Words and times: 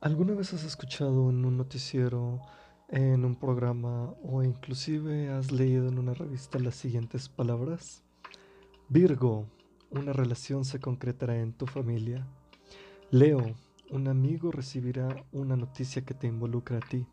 ¿Alguna 0.00 0.32
vez 0.34 0.54
has 0.54 0.62
escuchado 0.62 1.28
en 1.28 1.44
un 1.44 1.56
noticiero, 1.56 2.40
en 2.86 3.24
un 3.24 3.34
programa 3.34 4.14
o 4.22 4.44
inclusive 4.44 5.28
has 5.30 5.50
leído 5.50 5.88
en 5.88 5.98
una 5.98 6.14
revista 6.14 6.60
las 6.60 6.76
siguientes 6.76 7.28
palabras? 7.28 8.04
Virgo, 8.88 9.48
una 9.90 10.12
relación 10.12 10.64
se 10.64 10.78
concretará 10.78 11.40
en 11.40 11.52
tu 11.52 11.66
familia. 11.66 12.28
Leo, 13.10 13.56
un 13.90 14.06
amigo 14.06 14.52
recibirá 14.52 15.24
una 15.32 15.56
noticia 15.56 16.04
que 16.04 16.14
te 16.14 16.28
involucra 16.28 16.76
a 16.76 16.88
ti 16.88 17.04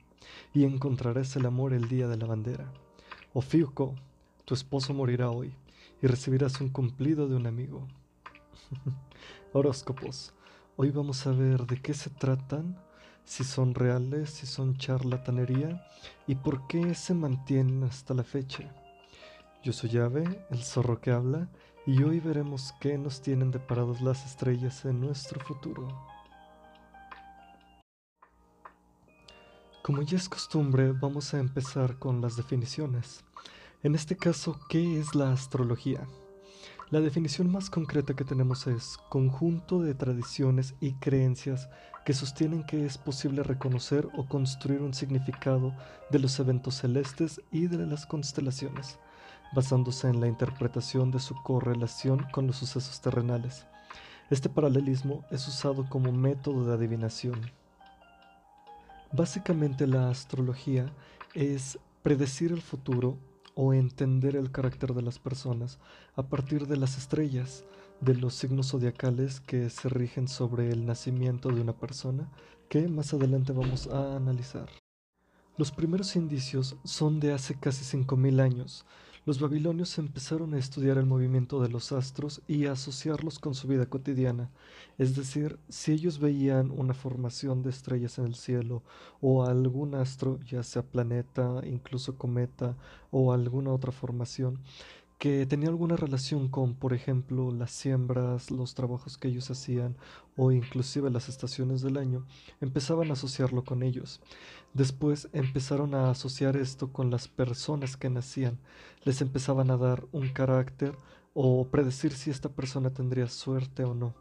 y 0.54 0.64
encontrarás 0.64 1.36
el 1.38 1.48
amor 1.48 1.74
el 1.74 1.88
día 1.88 2.08
de 2.08 2.18
la 2.18 2.28
bandera. 2.28 2.72
Ofiuco, 3.34 3.96
tu 4.46 4.54
esposo 4.54 4.94
morirá 4.94 5.32
hoy 5.32 5.56
y 6.04 6.06
recibirás 6.06 6.62
un 6.62 6.70
cumplido 6.70 7.28
de 7.28 7.36
un 7.36 7.48
amigo. 7.48 7.88
Horóscopos. 9.54 10.36
Hoy 10.78 10.92
vamos 10.92 11.26
a 11.26 11.32
ver 11.32 11.66
de 11.68 11.82
qué 11.82 11.94
se 11.94 12.10
tratan, 12.10 12.78
si 13.24 13.46
son 13.46 13.74
reales, 13.74 14.30
si 14.30 14.46
son 14.46 14.76
charlatanería 14.76 15.88
y 16.28 16.36
por 16.36 16.68
qué 16.68 16.94
se 16.96 17.14
mantienen 17.14 17.86
hasta 17.86 18.14
la 18.14 18.26
fecha. 18.26 18.76
Yo 19.64 19.72
soy 19.72 19.98
Ave, 19.98 20.46
el 20.50 20.62
zorro 20.62 21.00
que 21.00 21.12
habla, 21.12 21.48
y 21.86 22.04
hoy 22.04 22.20
veremos 22.20 22.74
qué 22.82 22.98
nos 22.98 23.22
tienen 23.22 23.52
deparados 23.52 24.02
las 24.02 24.26
estrellas 24.26 24.84
en 24.84 25.00
nuestro 25.00 25.40
futuro. 25.40 25.88
Como 29.82 30.02
ya 30.02 30.18
es 30.18 30.28
costumbre, 30.28 30.92
vamos 30.92 31.34
a 31.34 31.40
empezar 31.40 32.00
con 32.00 32.20
las 32.20 32.36
definiciones. 32.36 33.24
En 33.82 33.96
este 33.96 34.18
caso, 34.18 34.60
¿qué 34.68 35.00
es 35.00 35.16
la 35.16 35.32
astrología? 35.32 36.06
La 36.92 37.00
definición 37.00 37.52
más 37.52 37.72
concreta 37.72 38.16
que 38.16 38.24
tenemos 38.24 38.68
es 38.68 39.00
conjunto 39.10 39.82
de 39.82 39.96
tradiciones 39.96 40.76
y 40.80 40.94
creencias 40.94 41.68
que 42.06 42.14
sostienen 42.14 42.64
que 42.64 42.86
es 42.86 43.00
posible 43.00 43.42
reconocer 43.42 44.08
o 44.16 44.28
construir 44.28 44.82
un 44.82 44.94
significado 44.94 45.74
de 46.12 46.20
los 46.20 46.40
eventos 46.40 46.76
celestes 46.76 47.42
y 47.52 47.66
de 47.66 47.88
las 47.88 48.06
constelaciones, 48.06 49.00
basándose 49.56 50.10
en 50.10 50.22
la 50.22 50.28
interpretación 50.28 51.10
de 51.10 51.20
su 51.20 51.34
correlación 51.42 52.28
con 52.32 52.46
los 52.46 52.58
sucesos 52.58 53.02
terrenales. 53.02 53.66
Este 54.30 54.48
paralelismo 54.48 55.26
es 55.32 55.48
usado 55.48 55.90
como 55.90 56.12
método 56.12 56.68
de 56.68 56.74
adivinación. 56.76 57.52
Básicamente 59.12 59.88
la 59.88 60.10
astrología 60.10 60.94
es 61.34 61.80
predecir 62.04 62.52
el 62.52 62.62
futuro 62.62 63.18
o 63.56 63.74
entender 63.74 64.36
el 64.36 64.52
carácter 64.52 64.94
de 64.94 65.02
las 65.02 65.18
personas 65.18 65.80
a 66.16 66.24
partir 66.24 66.68
de 66.68 66.78
las 66.78 66.98
estrellas, 66.98 67.64
de 68.02 68.14
los 68.14 68.36
signos 68.36 68.72
zodiacales 68.72 69.40
que 69.40 69.70
se 69.70 69.90
rigen 69.90 70.28
sobre 70.28 70.70
el 70.70 70.86
nacimiento 70.86 71.50
de 71.50 71.62
una 71.62 71.74
persona, 71.74 72.30
que 72.70 72.88
más 72.88 73.14
adelante 73.14 73.54
vamos 73.54 73.88
a 73.88 74.16
analizar. 74.16 74.70
Los 75.58 75.72
primeros 75.72 76.16
indicios 76.18 76.76
son 76.84 77.20
de 77.22 77.32
hace 77.32 77.56
casi 77.56 77.98
5.000 77.98 78.42
años, 78.42 78.86
los 79.26 79.40
babilonios 79.40 79.98
empezaron 79.98 80.54
a 80.54 80.60
estudiar 80.60 81.00
el 81.00 81.08
movimiento 81.08 81.60
de 81.60 81.70
los 81.70 81.92
astros 81.92 82.42
y 82.48 82.68
a 82.68 82.74
asociarlos 82.74 83.40
con 83.40 83.56
su 83.56 83.68
vida 83.68 83.88
cotidiana, 83.88 84.52
es 85.00 85.16
decir, 85.16 85.58
si 85.68 85.94
ellos 85.94 86.20
veían 86.20 86.70
una 86.70 86.94
formación 86.94 87.64
de 87.64 87.72
estrellas 87.72 88.20
en 88.20 88.26
el 88.26 88.36
cielo 88.36 88.84
o 89.22 89.44
algún 89.44 89.96
astro, 89.96 90.40
ya 90.48 90.62
sea 90.62 90.84
planeta, 90.84 91.62
incluso 91.66 92.18
cometa 92.18 92.76
o 93.10 93.34
alguna 93.34 93.72
otra 93.72 93.92
formación, 93.92 94.60
que 95.18 95.46
tenía 95.46 95.70
alguna 95.70 95.96
relación 95.96 96.50
con, 96.50 96.76
por 96.76 96.94
ejemplo, 96.94 97.52
las 97.52 97.72
siembras, 97.72 98.52
los 98.52 98.76
trabajos 98.76 99.18
que 99.18 99.30
ellos 99.30 99.50
hacían 99.50 99.96
o 100.36 100.52
inclusive 100.52 101.10
las 101.10 101.30
estaciones 101.30 101.82
del 101.82 101.98
año, 101.98 102.26
empezaban 102.60 103.10
a 103.10 103.14
asociarlo 103.14 103.64
con 103.64 103.82
ellos. 103.82 104.22
Después 104.74 105.30
empezaron 105.32 105.96
a 105.96 106.10
asociar 106.10 106.58
esto 106.58 106.92
con 106.92 107.10
las 107.10 107.28
personas 107.28 107.96
que 107.96 108.10
nacían, 108.10 108.60
les 109.04 109.22
empezaban 109.22 109.72
a 109.72 109.78
dar 109.78 110.06
un 110.12 110.30
carácter 110.30 110.98
o 111.34 111.68
predecir 111.68 112.12
si 112.14 112.30
esta 112.30 112.50
persona 112.50 112.90
tendría 112.90 113.28
suerte 113.28 113.84
o 113.84 113.94
no. 113.94 114.14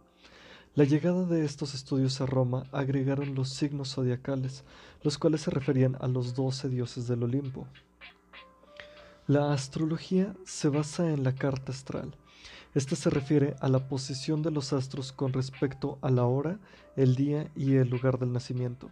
La 0.76 0.84
llegada 0.84 1.24
de 1.24 1.44
estos 1.44 1.74
estudios 1.74 2.20
a 2.20 2.26
Roma 2.26 2.64
agregaron 2.72 3.36
los 3.36 3.50
signos 3.50 3.94
zodiacales, 3.94 4.64
los 5.02 5.18
cuales 5.18 5.42
se 5.42 5.52
referían 5.52 5.96
a 6.00 6.08
los 6.08 6.34
doce 6.34 6.68
dioses 6.68 7.06
del 7.06 7.22
Olimpo. 7.22 7.68
La 9.26 9.54
astrología 9.54 10.36
se 10.44 10.68
basa 10.68 11.10
en 11.10 11.24
la 11.24 11.34
carta 11.34 11.72
astral. 11.72 12.14
Esta 12.74 12.94
se 12.94 13.08
refiere 13.08 13.56
a 13.60 13.70
la 13.70 13.88
posición 13.88 14.42
de 14.42 14.50
los 14.50 14.74
astros 14.74 15.12
con 15.12 15.32
respecto 15.32 15.98
a 16.02 16.10
la 16.10 16.26
hora, 16.26 16.58
el 16.94 17.16
día 17.16 17.50
y 17.56 17.76
el 17.76 17.88
lugar 17.88 18.18
del 18.18 18.32
nacimiento. 18.32 18.90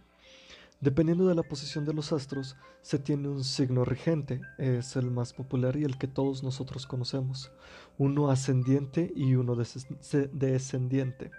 Dependiendo 0.81 1.27
de 1.27 1.35
la 1.35 1.43
posición 1.43 1.85
de 1.85 1.93
los 1.93 2.11
astros, 2.11 2.55
se 2.81 2.97
tiene 2.97 3.27
un 3.27 3.43
signo 3.43 3.85
regente, 3.85 4.41
es 4.57 4.95
el 4.95 5.11
más 5.11 5.33
popular 5.33 5.75
y 5.75 5.83
el 5.83 5.99
que 5.99 6.07
todos 6.07 6.41
nosotros 6.41 6.87
conocemos, 6.87 7.51
uno 7.99 8.31
ascendiente 8.31 9.13
y 9.15 9.35
uno 9.35 9.55
descendiente. 9.55 11.29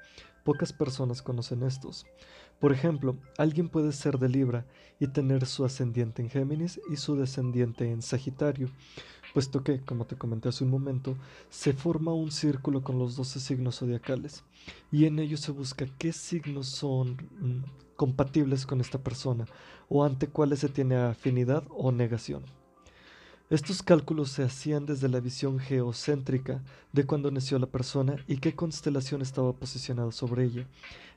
Pocas 0.44 0.72
personas 0.72 1.20
conocen 1.20 1.64
estos. 1.64 2.06
Por 2.60 2.72
ejemplo, 2.72 3.16
alguien 3.36 3.68
puede 3.68 3.92
ser 3.92 4.18
de 4.18 4.28
Libra 4.28 4.66
y 4.98 5.08
tener 5.08 5.46
su 5.46 5.64
ascendiente 5.64 6.22
en 6.22 6.30
Géminis 6.30 6.80
y 6.90 6.96
su 6.96 7.16
descendiente 7.16 7.90
en 7.90 8.00
Sagitario, 8.00 8.70
puesto 9.32 9.62
que, 9.62 9.80
como 9.80 10.06
te 10.06 10.16
comenté 10.16 10.48
hace 10.48 10.64
un 10.64 10.70
momento, 10.70 11.16
se 11.50 11.72
forma 11.72 12.14
un 12.14 12.30
círculo 12.30 12.82
con 12.82 12.98
los 12.98 13.16
12 13.16 13.40
signos 13.40 13.78
zodiacales 13.80 14.44
y 14.90 15.04
en 15.04 15.18
ello 15.18 15.36
se 15.36 15.52
busca 15.52 15.86
qué 15.98 16.12
signos 16.12 16.68
son 16.68 17.16
mm, 17.40 17.64
compatibles 17.96 18.66
con 18.66 18.80
esta 18.80 18.98
persona 18.98 19.44
o 19.88 20.04
ante 20.04 20.28
cuáles 20.28 20.60
se 20.60 20.68
tiene 20.68 20.96
afinidad 20.96 21.64
o 21.70 21.92
negación. 21.92 22.44
Estos 23.50 23.82
cálculos 23.82 24.30
se 24.30 24.42
hacían 24.42 24.86
desde 24.86 25.10
la 25.10 25.20
visión 25.20 25.58
geocéntrica 25.58 26.62
de 26.92 27.04
cuando 27.04 27.30
nació 27.30 27.58
la 27.58 27.66
persona 27.66 28.16
y 28.26 28.38
qué 28.38 28.54
constelación 28.54 29.20
estaba 29.20 29.52
posicionada 29.52 30.12
sobre 30.12 30.44
ella. 30.44 30.66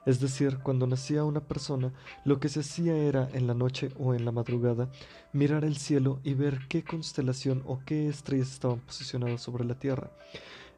Es 0.05 0.19
decir, 0.19 0.57
cuando 0.57 0.87
nacía 0.87 1.23
una 1.23 1.39
persona, 1.39 1.93
lo 2.25 2.41
que 2.41 2.49
se 2.49 2.59
hacía 2.59 2.97
era 2.97 3.29
en 3.31 3.47
la 3.47 3.53
noche 3.53 3.91
o 3.97 4.13
en 4.13 4.25
la 4.25 4.33
madrugada 4.33 4.91
mirar 5.31 5.63
el 5.63 5.77
cielo 5.77 6.19
y 6.21 6.33
ver 6.33 6.67
qué 6.67 6.83
constelación 6.83 7.63
o 7.65 7.79
qué 7.85 8.09
estrellas 8.09 8.51
estaban 8.51 8.81
posicionadas 8.81 9.41
sobre 9.41 9.63
la 9.63 9.79
Tierra. 9.79 10.11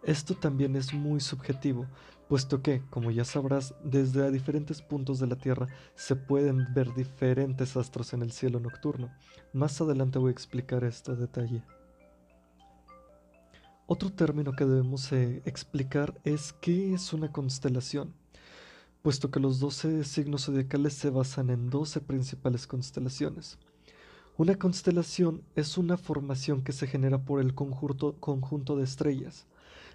Esto 0.03 0.35
también 0.35 0.75
es 0.75 0.93
muy 0.93 1.19
subjetivo, 1.19 1.87
puesto 2.29 2.61
que, 2.61 2.83
como 2.91 3.09
ya 3.09 3.25
sabrás, 3.25 3.73
desde 3.83 4.31
diferentes 4.31 4.83
puntos 4.83 5.19
de 5.19 5.25
la 5.25 5.35
Tierra 5.35 5.67
se 5.95 6.15
pueden 6.15 6.71
ver 6.75 6.93
diferentes 6.93 7.75
astros 7.75 8.13
en 8.13 8.21
el 8.21 8.31
cielo 8.31 8.59
nocturno. 8.59 9.11
Más 9.51 9.81
adelante 9.81 10.19
voy 10.19 10.29
a 10.29 10.31
explicar 10.31 10.83
esto 10.83 11.11
a 11.11 11.15
detalle. 11.15 11.63
Otro 13.87 14.11
término 14.11 14.51
que 14.53 14.65
debemos 14.65 15.11
eh, 15.11 15.41
explicar 15.45 16.21
es 16.23 16.53
qué 16.53 16.93
es 16.93 17.13
una 17.13 17.31
constelación, 17.31 18.13
puesto 19.01 19.31
que 19.31 19.39
los 19.39 19.59
12 19.59 20.03
signos 20.03 20.45
zodiacales 20.45 20.93
se 20.93 21.09
basan 21.09 21.49
en 21.49 21.71
12 21.71 21.99
principales 22.01 22.67
constelaciones. 22.67 23.57
Una 24.37 24.53
constelación 24.53 25.41
es 25.55 25.79
una 25.79 25.97
formación 25.97 26.61
que 26.61 26.73
se 26.73 26.85
genera 26.85 27.25
por 27.25 27.41
el 27.41 27.55
conjunto 27.55 28.77
de 28.77 28.83
estrellas, 28.83 29.47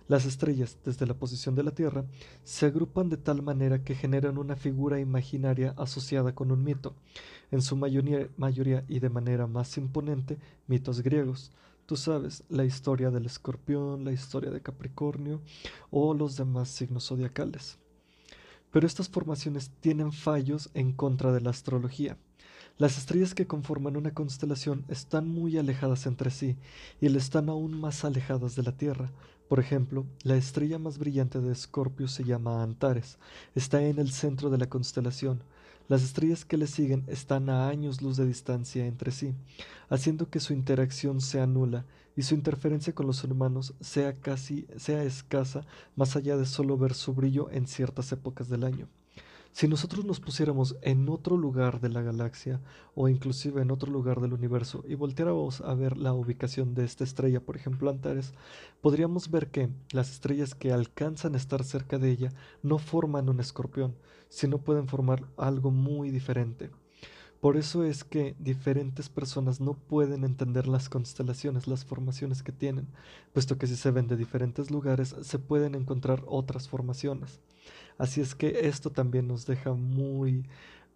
las 0.07 0.27
estrellas, 0.27 0.79
desde 0.85 1.07
la 1.07 1.15
posición 1.15 1.55
de 1.55 1.63
la 1.63 1.71
Tierra, 1.71 2.05
se 2.43 2.67
agrupan 2.67 3.09
de 3.09 3.17
tal 3.17 3.43
manera 3.43 3.83
que 3.83 3.95
generan 3.95 4.37
una 4.37 4.57
figura 4.57 5.01
imaginaria 5.01 5.75
asociada 5.79 6.35
con 6.35 6.51
un 6.53 6.63
mito, 6.63 6.95
en 7.51 7.63
su 7.63 7.77
mayoría, 7.77 8.85
y 8.89 9.01
de 9.01 9.09
manera 9.09 9.47
más 9.47 9.77
imponente, 9.79 10.39
mitos 10.67 11.03
griegos. 11.03 11.53
Tú 11.87 11.97
sabes, 11.97 12.45
la 12.49 12.65
historia 12.65 13.11
del 13.11 13.27
escorpión, 13.27 14.05
la 14.05 14.13
historia 14.13 14.51
de 14.51 14.63
Capricornio 14.63 15.41
o 15.91 16.15
los 16.15 16.37
demás 16.37 16.69
signos 16.69 17.09
zodiacales. 17.09 17.79
Pero 18.71 18.87
estas 18.87 19.09
formaciones 19.09 19.71
tienen 19.81 20.13
fallos 20.13 20.71
en 20.75 20.93
contra 20.93 21.33
de 21.33 21.41
la 21.41 21.51
astrología. 21.51 22.17
Las 22.77 22.99
estrellas 22.99 23.35
que 23.35 23.47
conforman 23.47 23.97
una 23.97 24.13
constelación 24.15 24.85
están 24.89 25.29
muy 25.29 25.57
alejadas 25.59 26.07
entre 26.07 26.31
sí 26.33 26.57
y 27.01 27.09
le 27.09 27.19
están 27.19 27.49
aún 27.49 27.79
más 27.79 28.05
alejadas 28.05 28.57
de 28.57 28.65
la 28.65 28.77
Tierra, 28.77 29.13
por 29.55 29.61
ejemplo, 29.61 30.05
la 30.25 30.35
estrella 30.35 30.81
más 30.81 30.99
brillante 30.99 31.41
de 31.41 31.53
Escorpio 31.53 32.09
se 32.09 32.25
llama 32.25 32.65
Antares. 32.65 33.19
Está 33.55 33.81
en 33.85 34.01
el 34.01 34.11
centro 34.11 34.51
de 34.51 34.59
la 34.59 34.69
constelación. 34.69 35.45
Las 35.87 36.03
estrellas 36.03 36.45
que 36.45 36.57
le 36.57 36.67
siguen 36.67 37.05
están 37.07 37.49
a 37.49 37.69
años 37.69 38.03
luz 38.03 38.17
de 38.17 38.27
distancia 38.27 38.85
entre 38.85 39.13
sí, 39.13 39.33
haciendo 39.89 40.29
que 40.29 40.41
su 40.41 40.55
interacción 40.55 41.21
sea 41.21 41.47
nula 41.47 41.87
y 42.17 42.23
su 42.23 42.35
interferencia 42.35 42.97
con 42.97 43.07
los 43.07 43.23
humanos 43.23 43.75
sea 43.81 44.15
casi 44.15 44.67
sea 44.77 45.05
escasa 45.05 45.65
más 45.95 46.17
allá 46.17 46.37
de 46.37 46.47
solo 46.47 46.77
ver 46.77 46.93
su 46.93 47.15
brillo 47.15 47.49
en 47.53 47.69
ciertas 47.69 48.11
épocas 48.11 48.49
del 48.49 48.65
año. 48.65 48.89
Si 49.55 49.69
nosotros 49.69 50.05
nos 50.05 50.19
pusiéramos 50.19 50.75
en 50.83 51.09
otro 51.09 51.37
lugar 51.37 51.81
de 51.81 51.89
la 51.89 52.03
galaxia 52.03 52.61
o 52.97 53.09
inclusive 53.09 53.63
en 53.63 53.71
otro 53.71 53.93
lugar 53.93 54.21
del 54.21 54.33
universo 54.33 54.83
y 54.85 54.97
volteáramos 54.97 55.61
a 55.61 55.75
ver 55.75 55.97
la 55.97 56.13
ubicación 56.13 56.75
de 56.75 56.85
esta 56.85 57.05
estrella, 57.05 57.39
por 57.39 57.55
ejemplo 57.55 57.89
Antares, 57.89 58.35
podríamos 58.81 59.31
ver 59.31 59.53
que 59.53 59.69
las 59.93 60.11
estrellas 60.11 60.57
que 60.57 60.73
alcanzan 60.73 61.35
a 61.35 61.37
estar 61.37 61.63
cerca 61.63 61.99
de 61.99 62.11
ella 62.11 62.33
no 62.65 62.79
forman 62.79 63.29
un 63.29 63.39
escorpión, 63.39 63.95
sino 64.29 64.59
pueden 64.59 64.89
formar 64.89 65.25
algo 65.37 65.71
muy 65.71 66.11
diferente. 66.11 66.73
Por 67.39 67.57
eso 67.57 67.85
es 67.85 68.03
que 68.03 68.35
diferentes 68.41 69.09
personas 69.09 69.61
no 69.61 69.75
pueden 69.75 70.25
entender 70.25 70.67
las 70.67 70.89
constelaciones, 70.89 71.69
las 71.69 71.85
formaciones 71.85 72.43
que 72.43 72.51
tienen, 72.51 72.89
puesto 73.33 73.57
que 73.57 73.69
si 73.69 73.77
se 73.77 73.93
ven 73.93 74.09
de 74.09 74.17
diferentes 74.17 74.73
lugares 74.73 75.15
se 75.23 75.39
pueden 75.39 75.77
encontrar 75.77 76.25
otras 76.27 76.69
formaciones. 76.69 77.39
Así 77.99 78.21
es 78.21 78.35
que 78.35 78.67
esto 78.69 78.91
también 78.91 79.29
nos 79.29 79.47
deja 79.47 79.73
muy, 79.73 80.47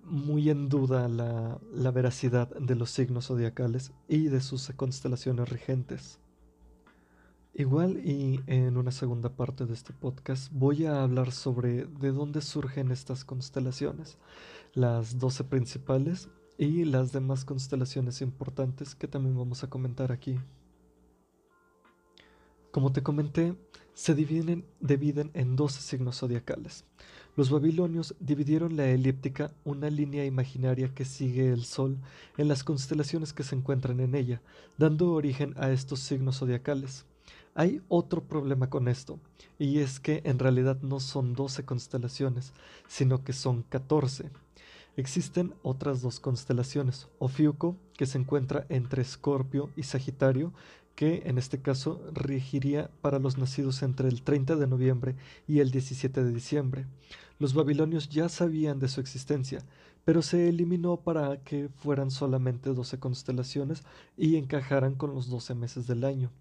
muy 0.02 0.50
en 0.50 0.68
duda 0.68 1.08
la, 1.08 1.58
la 1.72 1.90
veracidad 1.90 2.48
de 2.48 2.74
los 2.74 2.90
signos 2.90 3.26
zodiacales 3.26 3.92
y 4.08 4.28
de 4.28 4.40
sus 4.40 4.70
constelaciones 4.76 5.48
regentes. 5.48 6.18
Igual 7.54 7.98
y 8.06 8.40
en 8.46 8.76
una 8.76 8.92
segunda 8.92 9.30
parte 9.30 9.66
de 9.66 9.74
este 9.74 9.92
podcast 9.92 10.52
voy 10.52 10.86
a 10.86 11.02
hablar 11.02 11.32
sobre 11.32 11.86
de 11.86 12.12
dónde 12.12 12.40
surgen 12.40 12.92
estas 12.92 13.24
constelaciones, 13.24 14.16
las 14.74 15.18
12 15.18 15.44
principales 15.44 16.28
y 16.56 16.84
las 16.84 17.12
demás 17.12 17.44
constelaciones 17.44 18.20
importantes 18.20 18.94
que 18.94 19.08
también 19.08 19.36
vamos 19.36 19.64
a 19.64 19.70
comentar 19.70 20.12
aquí. 20.12 20.38
Como 22.70 22.92
te 22.92 23.02
comenté, 23.02 23.56
se 23.98 24.14
dividen, 24.14 24.62
en 25.34 25.56
12 25.56 25.80
signos 25.82 26.20
zodiacales. 26.20 26.84
Los 27.34 27.50
babilonios 27.50 28.14
dividieron 28.20 28.76
la 28.76 28.86
elíptica, 28.86 29.50
una 29.64 29.90
línea 29.90 30.24
imaginaria 30.24 30.94
que 30.94 31.04
sigue 31.04 31.52
el 31.52 31.64
Sol, 31.64 31.98
en 32.36 32.46
las 32.46 32.62
constelaciones 32.62 33.32
que 33.32 33.42
se 33.42 33.56
encuentran 33.56 33.98
en 33.98 34.14
ella, 34.14 34.40
dando 34.76 35.12
origen 35.12 35.52
a 35.56 35.72
estos 35.72 35.98
signos 35.98 36.38
zodiacales. 36.38 37.06
Hay 37.56 37.82
otro 37.88 38.22
problema 38.22 38.70
con 38.70 38.86
esto, 38.86 39.18
y 39.58 39.80
es 39.80 39.98
que 39.98 40.22
en 40.24 40.38
realidad 40.38 40.80
no 40.80 41.00
son 41.00 41.34
12 41.34 41.64
constelaciones, 41.64 42.52
sino 42.86 43.24
que 43.24 43.32
son 43.32 43.64
14. 43.64 44.30
Existen 44.96 45.54
otras 45.62 46.02
dos 46.02 46.20
constelaciones, 46.20 47.08
Ofiuco, 47.18 47.76
que 47.96 48.06
se 48.06 48.18
encuentra 48.18 48.64
entre 48.68 49.02
Escorpio 49.02 49.70
y 49.74 49.82
Sagitario, 49.82 50.52
que 50.98 51.22
en 51.26 51.38
este 51.38 51.62
caso 51.62 52.02
regiría 52.12 52.90
para 53.02 53.20
los 53.20 53.38
nacidos 53.38 53.84
entre 53.84 54.08
el 54.08 54.22
30 54.22 54.56
de 54.56 54.66
noviembre 54.66 55.14
y 55.46 55.60
el 55.60 55.70
17 55.70 56.24
de 56.24 56.32
diciembre. 56.32 56.86
Los 57.38 57.54
babilonios 57.54 58.08
ya 58.08 58.28
sabían 58.28 58.80
de 58.80 58.88
su 58.88 59.00
existencia, 59.00 59.64
pero 60.04 60.22
se 60.22 60.48
eliminó 60.48 60.96
para 60.96 61.36
que 61.44 61.68
fueran 61.68 62.10
solamente 62.10 62.74
12 62.74 62.98
constelaciones 62.98 63.84
y 64.16 64.34
encajaran 64.34 64.96
con 64.96 65.14
los 65.14 65.30
12 65.30 65.54
meses 65.54 65.86
del 65.86 66.02
año. 66.02 66.32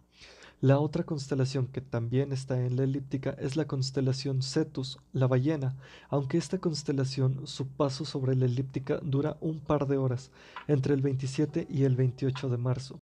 La 0.60 0.80
otra 0.80 1.04
constelación 1.04 1.68
que 1.68 1.82
también 1.82 2.32
está 2.32 2.60
en 2.66 2.78
la 2.78 2.84
elíptica 2.84 3.36
es 3.38 3.58
la 3.58 3.68
constelación 3.68 4.42
Cetus, 4.42 4.98
la 5.14 5.28
ballena, 5.28 5.76
aunque 6.10 6.40
esta 6.40 6.58
constelación 6.58 7.46
su 7.46 7.68
paso 7.68 8.06
sobre 8.06 8.36
la 8.36 8.46
elíptica 8.46 8.98
dura 9.04 9.38
un 9.40 9.60
par 9.60 9.86
de 9.86 9.98
horas, 9.98 10.32
entre 10.68 10.96
el 10.96 11.04
27 11.04 11.68
y 11.70 11.84
el 11.84 11.96
28 11.96 12.50
de 12.50 12.58
marzo. 12.58 13.00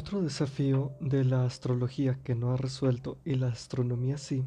Otro 0.00 0.22
desafío 0.22 0.92
de 1.00 1.24
la 1.24 1.44
astrología 1.44 2.20
que 2.22 2.36
no 2.36 2.52
ha 2.52 2.56
resuelto 2.56 3.18
y 3.24 3.34
la 3.34 3.48
astronomía 3.48 4.16
sí, 4.16 4.44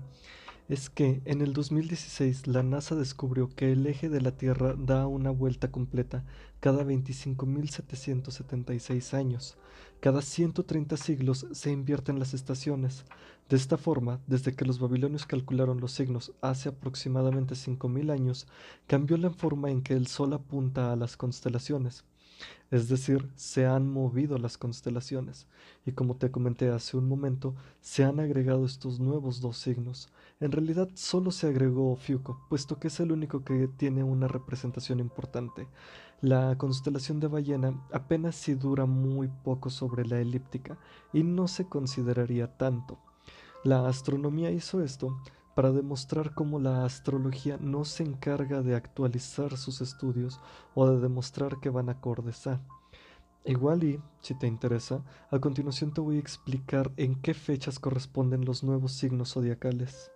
es 0.70 0.90
que 0.90 1.22
en 1.26 1.42
el 1.42 1.52
2016 1.52 2.48
la 2.48 2.64
NASA 2.64 2.96
descubrió 2.96 3.54
que 3.54 3.74
el 3.74 3.86
eje 3.86 4.08
de 4.08 4.22
la 4.22 4.32
Tierra 4.32 4.76
da 4.78 5.08
una 5.08 5.30
vuelta 5.30 5.70
completa 5.70 6.24
cada 6.62 6.86
25.776 6.86 9.14
años. 9.14 9.58
Cada 10.00 10.22
130 10.22 10.96
siglos 10.96 11.46
se 11.52 11.70
invierten 11.70 12.18
las 12.18 12.34
estaciones. 12.34 13.04
De 13.50 13.58
esta 13.58 13.76
forma, 13.76 14.22
desde 14.28 14.56
que 14.56 14.64
los 14.64 14.80
babilonios 14.80 15.26
calcularon 15.26 15.82
los 15.82 15.92
signos 15.92 16.32
hace 16.40 16.70
aproximadamente 16.70 17.56
5.000 17.56 18.10
años, 18.10 18.48
cambió 18.88 19.18
la 19.18 19.32
forma 19.32 19.70
en 19.70 19.82
que 19.82 19.96
el 19.96 20.08
Sol 20.08 20.32
apunta 20.32 20.94
a 20.94 20.96
las 20.96 21.18
constelaciones. 21.18 22.06
Es 22.72 22.88
decir, 22.88 23.30
se 23.36 23.66
han 23.66 23.92
movido 23.92 24.38
las 24.38 24.58
constelaciones, 24.58 25.46
y 25.86 25.92
como 25.92 26.16
te 26.16 26.32
comenté 26.32 26.70
hace 26.70 26.96
un 26.96 27.06
momento, 27.06 27.54
se 27.82 28.06
han 28.06 28.22
agregado 28.22 28.66
estos 28.66 29.02
nuevos 29.02 29.42
dos 29.42 29.58
signos. 29.58 30.10
En 30.40 30.54
realidad 30.54 30.88
solo 30.94 31.32
se 31.32 31.48
agregó 31.48 31.98
Fiuco, 31.98 32.40
puesto 32.50 32.80
que 32.80 32.88
es 32.88 33.02
el 33.02 33.12
único 33.12 33.44
que 33.44 33.68
tiene 33.68 34.04
una 34.04 34.30
representación 34.30 35.02
importante. 35.02 35.68
La 36.22 36.58
constelación 36.58 37.20
de 37.20 37.28
ballena 37.28 37.74
apenas 37.92 38.38
si 38.38 38.54
dura 38.54 38.86
muy 38.86 39.28
poco 39.28 39.70
sobre 39.70 40.06
la 40.06 40.22
elíptica, 40.22 40.78
y 41.12 41.24
no 41.24 41.50
se 41.50 41.66
consideraría 41.66 42.58
tanto. 42.58 42.98
La 43.66 43.86
astronomía 43.86 44.50
hizo 44.50 44.82
esto 44.82 45.22
para 45.56 45.72
demostrar 45.72 46.34
cómo 46.34 46.60
la 46.60 46.86
astrología 46.86 47.58
no 47.60 47.86
se 47.86 48.04
encarga 48.04 48.62
de 48.62 48.76
actualizar 48.76 49.58
sus 49.58 49.82
estudios 49.82 50.40
o 50.76 50.90
de 50.90 51.00
demostrar 51.00 51.60
que 51.60 51.70
van 51.70 51.90
acordes 51.90 52.48
a. 52.48 52.62
Igual 53.44 53.84
y, 53.84 54.00
si 54.22 54.36
te 54.36 54.48
interesa, 54.48 55.04
a 55.32 55.40
continuación 55.40 55.94
te 55.94 56.02
voy 56.02 56.18
a 56.18 56.20
explicar 56.20 56.92
en 56.98 57.16
qué 57.16 57.34
fechas 57.34 57.80
corresponden 57.80 58.46
los 58.46 58.64
nuevos 58.64 58.94
signos 58.94 59.34
zodiacales. 59.34 60.12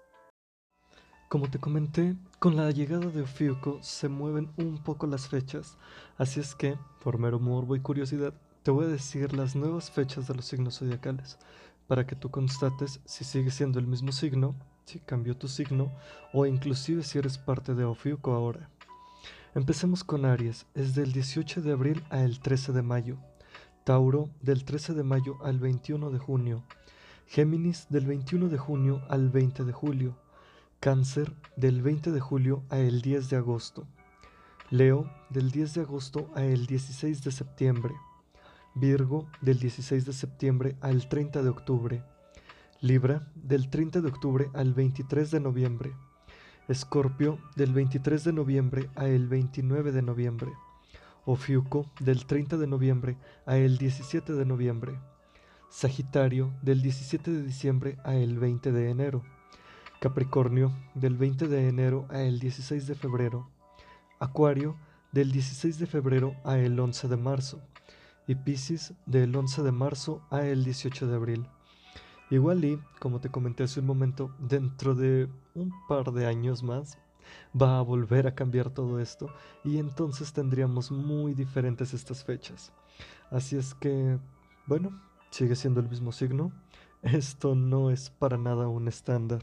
Como 1.28 1.50
te 1.50 1.60
comenté, 1.60 2.16
con 2.38 2.56
la 2.56 2.70
llegada 2.70 3.08
de 3.08 3.24
Ofiuco 3.24 3.80
se 3.82 4.10
mueven 4.10 4.52
un 4.58 4.78
poco 4.84 5.08
las 5.08 5.28
fechas, 5.28 5.76
así 6.18 6.40
es 6.40 6.54
que, 6.54 6.78
por 7.04 7.18
mero 7.18 7.40
morbo 7.40 7.76
y 7.76 7.80
curiosidad, 7.80 8.36
te 8.62 8.70
voy 8.70 8.86
a 8.86 8.90
decir 8.90 9.34
las 9.34 9.56
nuevas 9.56 9.90
fechas 9.90 10.28
de 10.28 10.36
los 10.36 10.46
signos 10.46 10.78
zodiacales, 10.78 11.40
para 11.88 12.06
que 12.06 12.16
tú 12.16 12.30
constates 12.30 13.02
si 13.06 13.24
sigue 13.24 13.50
siendo 13.50 13.80
el 13.80 13.88
mismo 13.88 14.12
signo 14.12 14.56
si 14.86 15.00
cambió 15.00 15.36
tu 15.36 15.48
signo 15.48 15.92
o 16.32 16.46
inclusive 16.46 17.04
si 17.04 17.18
eres 17.18 17.38
parte 17.38 17.74
de 17.74 17.84
Ofiuco 17.84 18.34
ahora. 18.34 18.70
Empecemos 19.56 20.04
con 20.04 20.26
Aries, 20.26 20.66
es 20.76 20.96
del 20.96 21.12
18 21.12 21.62
de 21.62 21.72
abril 21.72 22.04
al 22.10 22.40
13 22.40 22.72
de 22.72 22.82
mayo. 22.82 23.18
Tauro 23.84 24.30
del 24.42 24.64
13 24.64 24.94
de 24.94 25.04
mayo 25.04 25.38
al 25.44 25.60
21 25.60 26.12
de 26.12 26.20
junio. 26.20 26.64
Géminis 27.28 27.88
del 27.90 28.06
21 28.06 28.50
de 28.50 28.58
junio 28.58 29.02
al 29.10 29.30
20 29.30 29.64
de 29.64 29.74
julio. 29.74 30.18
Cáncer 30.80 31.34
del 31.56 31.82
20 31.82 32.12
de 32.12 32.20
julio 32.20 32.64
al 32.70 33.02
10 33.02 33.30
de 33.30 33.38
agosto. 33.38 33.88
Leo 34.70 35.10
del 35.30 35.52
10 35.52 35.74
de 35.76 35.82
agosto 35.82 36.30
al 36.36 36.68
16 36.68 37.24
de 37.24 37.32
septiembre. 37.32 37.96
Virgo 38.76 39.28
del 39.42 39.58
16 39.58 40.06
de 40.06 40.14
septiembre 40.14 40.76
al 40.82 41.08
30 41.08 41.42
de 41.42 41.50
octubre. 41.50 42.04
Libra 42.82 43.26
del 43.36 43.70
30 43.70 44.02
de 44.02 44.10
octubre 44.10 44.50
al 44.54 44.74
23 44.74 45.32
de 45.32 45.40
noviembre. 45.40 45.96
Escorpio 46.68 47.40
del 47.56 47.72
23 47.74 48.26
de 48.26 48.34
noviembre 48.34 48.90
a 48.96 49.08
el 49.08 49.30
29 49.30 49.94
de 49.94 50.02
noviembre. 50.02 50.52
Ofiuco 51.24 51.90
del 52.02 52.26
30 52.26 52.58
de 52.58 52.68
noviembre 52.68 53.18
a 53.46 53.56
el 53.56 53.78
17 53.78 54.34
de 54.34 54.46
noviembre. 54.46 55.00
Sagitario 55.70 56.54
del 56.62 56.82
17 56.82 57.32
de 57.32 57.44
diciembre 57.44 57.98
a 58.04 58.14
el 58.14 58.38
20 58.40 58.74
de 58.74 58.90
enero. 58.90 59.24
Capricornio 60.02 60.74
del 60.96 61.16
20 61.16 61.48
de 61.48 61.70
enero 61.70 62.08
a 62.10 62.24
el 62.24 62.40
16 62.40 62.88
de 62.88 62.96
febrero. 62.96 63.50
Acuario 64.20 64.76
del 65.14 65.32
16 65.32 65.80
de 65.80 65.88
febrero 65.88 66.36
a 66.44 66.58
el 66.58 66.78
11 66.78 67.08
de 67.08 67.18
marzo. 67.18 67.62
Y 68.28 68.36
Piscis 68.36 68.94
del 69.06 69.34
11 69.34 69.64
de 69.64 69.72
marzo 69.72 70.22
a 70.30 70.42
el 70.46 70.66
18 70.66 71.08
de 71.08 71.16
abril. 71.16 71.48
Igual 72.30 72.66
y, 72.66 72.80
como 73.00 73.20
te 73.20 73.30
comenté 73.30 73.64
hace 73.64 73.80
un 73.80 73.86
momento, 73.86 74.32
dentro 74.40 74.96
de 74.96 75.30
un 75.54 75.72
par 75.88 76.12
de 76.12 76.26
años 76.26 76.64
más 76.64 76.98
va 77.60 77.80
a 77.80 77.82
volver 77.82 78.28
a 78.28 78.36
cambiar 78.36 78.70
todo 78.70 79.00
esto 79.00 79.34
y 79.64 79.78
entonces 79.78 80.34
tendríamos 80.34 80.92
muy 80.92 81.34
diferentes 81.34 81.94
estas 81.94 82.24
fechas. 82.24 82.72
Así 83.32 83.58
es 83.58 83.74
que, 83.76 84.20
bueno, 84.66 85.00
sigue 85.30 85.56
siendo 85.56 85.80
el 85.80 85.90
mismo 85.90 86.12
signo. 86.12 86.52
Esto 87.02 87.56
no 87.56 87.92
es 87.92 88.10
para 88.10 88.38
nada 88.38 88.68
un 88.68 88.88
estándar. 88.88 89.42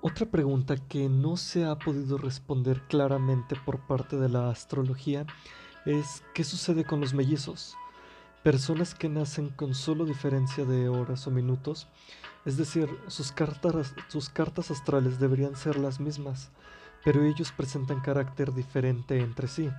Otra 0.00 0.26
pregunta 0.26 0.76
que 0.76 1.08
no 1.08 1.36
se 1.36 1.64
ha 1.64 1.76
podido 1.76 2.18
responder 2.18 2.82
claramente 2.88 3.56
por 3.64 3.86
parte 3.86 4.16
de 4.16 4.28
la 4.28 4.50
astrología 4.50 5.26
es 5.86 6.22
¿qué 6.34 6.44
sucede 6.44 6.84
con 6.84 7.00
los 7.00 7.14
mellizos? 7.14 7.76
Personas 8.42 8.94
que 8.94 9.08
nacen 9.08 9.48
con 9.50 9.74
solo 9.74 10.04
diferencia 10.04 10.64
de 10.64 10.88
horas 10.88 11.26
o 11.26 11.30
minutos, 11.30 11.88
es 12.44 12.56
decir, 12.56 12.88
sus 13.08 13.32
cartas, 13.32 13.94
sus 14.08 14.28
cartas 14.28 14.70
astrales 14.70 15.18
deberían 15.18 15.56
ser 15.56 15.76
las 15.76 16.00
mismas, 16.00 16.50
pero 17.04 17.24
ellos 17.24 17.52
presentan 17.52 18.00
carácter 18.00 18.52
diferente 18.52 19.18
entre 19.18 19.48
sí, 19.48 19.70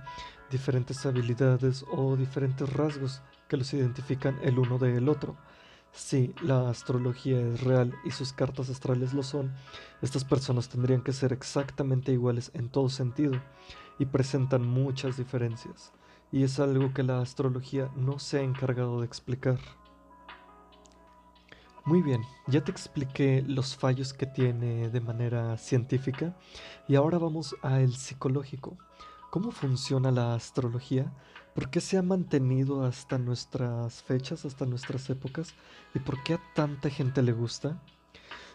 diferentes 0.50 1.04
habilidades 1.06 1.84
o 1.90 2.16
diferentes 2.16 2.70
rasgos 2.72 3.22
que 3.48 3.56
los 3.56 3.72
identifican 3.72 4.38
el 4.42 4.58
uno 4.58 4.78
del 4.78 5.08
otro. 5.08 5.36
si 5.92 6.32
la 6.40 6.70
astrología 6.70 7.40
es 7.40 7.64
real 7.64 7.92
y 8.04 8.12
sus 8.12 8.32
cartas 8.32 8.70
astrales 8.70 9.12
lo 9.12 9.24
son, 9.24 9.52
estas 10.02 10.24
personas 10.24 10.68
tendrían 10.68 11.02
que 11.02 11.12
ser 11.12 11.32
exactamente 11.32 12.12
iguales 12.12 12.52
en 12.54 12.68
todo 12.68 12.88
sentido 12.88 13.32
y 13.98 14.06
presentan 14.06 14.64
muchas 14.64 15.16
diferencias, 15.16 15.92
y 16.32 16.44
es 16.44 16.60
algo 16.60 16.92
que 16.94 17.02
la 17.02 17.20
astrología 17.20 17.90
no 17.96 18.18
se 18.18 18.38
ha 18.38 18.42
encargado 18.42 19.00
de 19.00 19.06
explicar. 19.06 19.58
Muy 21.84 22.02
bien, 22.02 22.22
ya 22.46 22.62
te 22.62 22.70
expliqué 22.70 23.42
los 23.46 23.74
fallos 23.76 24.12
que 24.12 24.26
tiene 24.26 24.90
de 24.90 25.00
manera 25.00 25.56
científica 25.56 26.36
y 26.86 26.94
ahora 26.94 27.18
vamos 27.18 27.56
al 27.62 27.94
psicológico. 27.94 28.76
¿Cómo 29.30 29.50
funciona 29.50 30.10
la 30.10 30.34
astrología? 30.34 31.12
¿Por 31.54 31.70
qué 31.70 31.80
se 31.80 31.96
ha 31.96 32.02
mantenido 32.02 32.84
hasta 32.84 33.16
nuestras 33.18 34.02
fechas, 34.02 34.44
hasta 34.44 34.66
nuestras 34.66 35.08
épocas? 35.08 35.54
¿Y 35.94 36.00
por 36.00 36.22
qué 36.22 36.34
a 36.34 36.40
tanta 36.54 36.90
gente 36.90 37.22
le 37.22 37.32
gusta? 37.32 37.82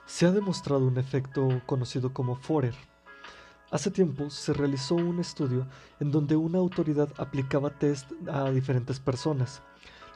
Se 0.06 0.26
ha 0.26 0.32
demostrado 0.32 0.86
un 0.86 0.98
efecto 0.98 1.62
conocido 1.66 2.14
como 2.14 2.36
Forer. 2.36 2.76
Hace 3.72 3.90
tiempo 3.90 4.30
se 4.30 4.54
realizó 4.54 4.96
un 4.96 5.20
estudio 5.20 5.68
en 6.00 6.12
donde 6.12 6.36
una 6.36 6.60
autoridad 6.60 7.10
aplicaba 7.18 7.72
test 7.72 8.12
a 8.32 8.52
diferentes 8.52 9.00
personas. 9.00 9.64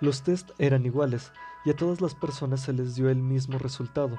Los 0.01 0.22
test 0.22 0.51
eran 0.60 0.86
iguales, 0.86 1.32
y 1.65 1.72
a 1.72 1.75
todas 1.75 2.00
las 2.00 2.13
personas 2.15 2.62
se 2.62 2.74
les 2.74 2.96
dio 2.96 3.10
el 3.10 3.18
mismo 3.18 3.58
resultado. 3.58 4.18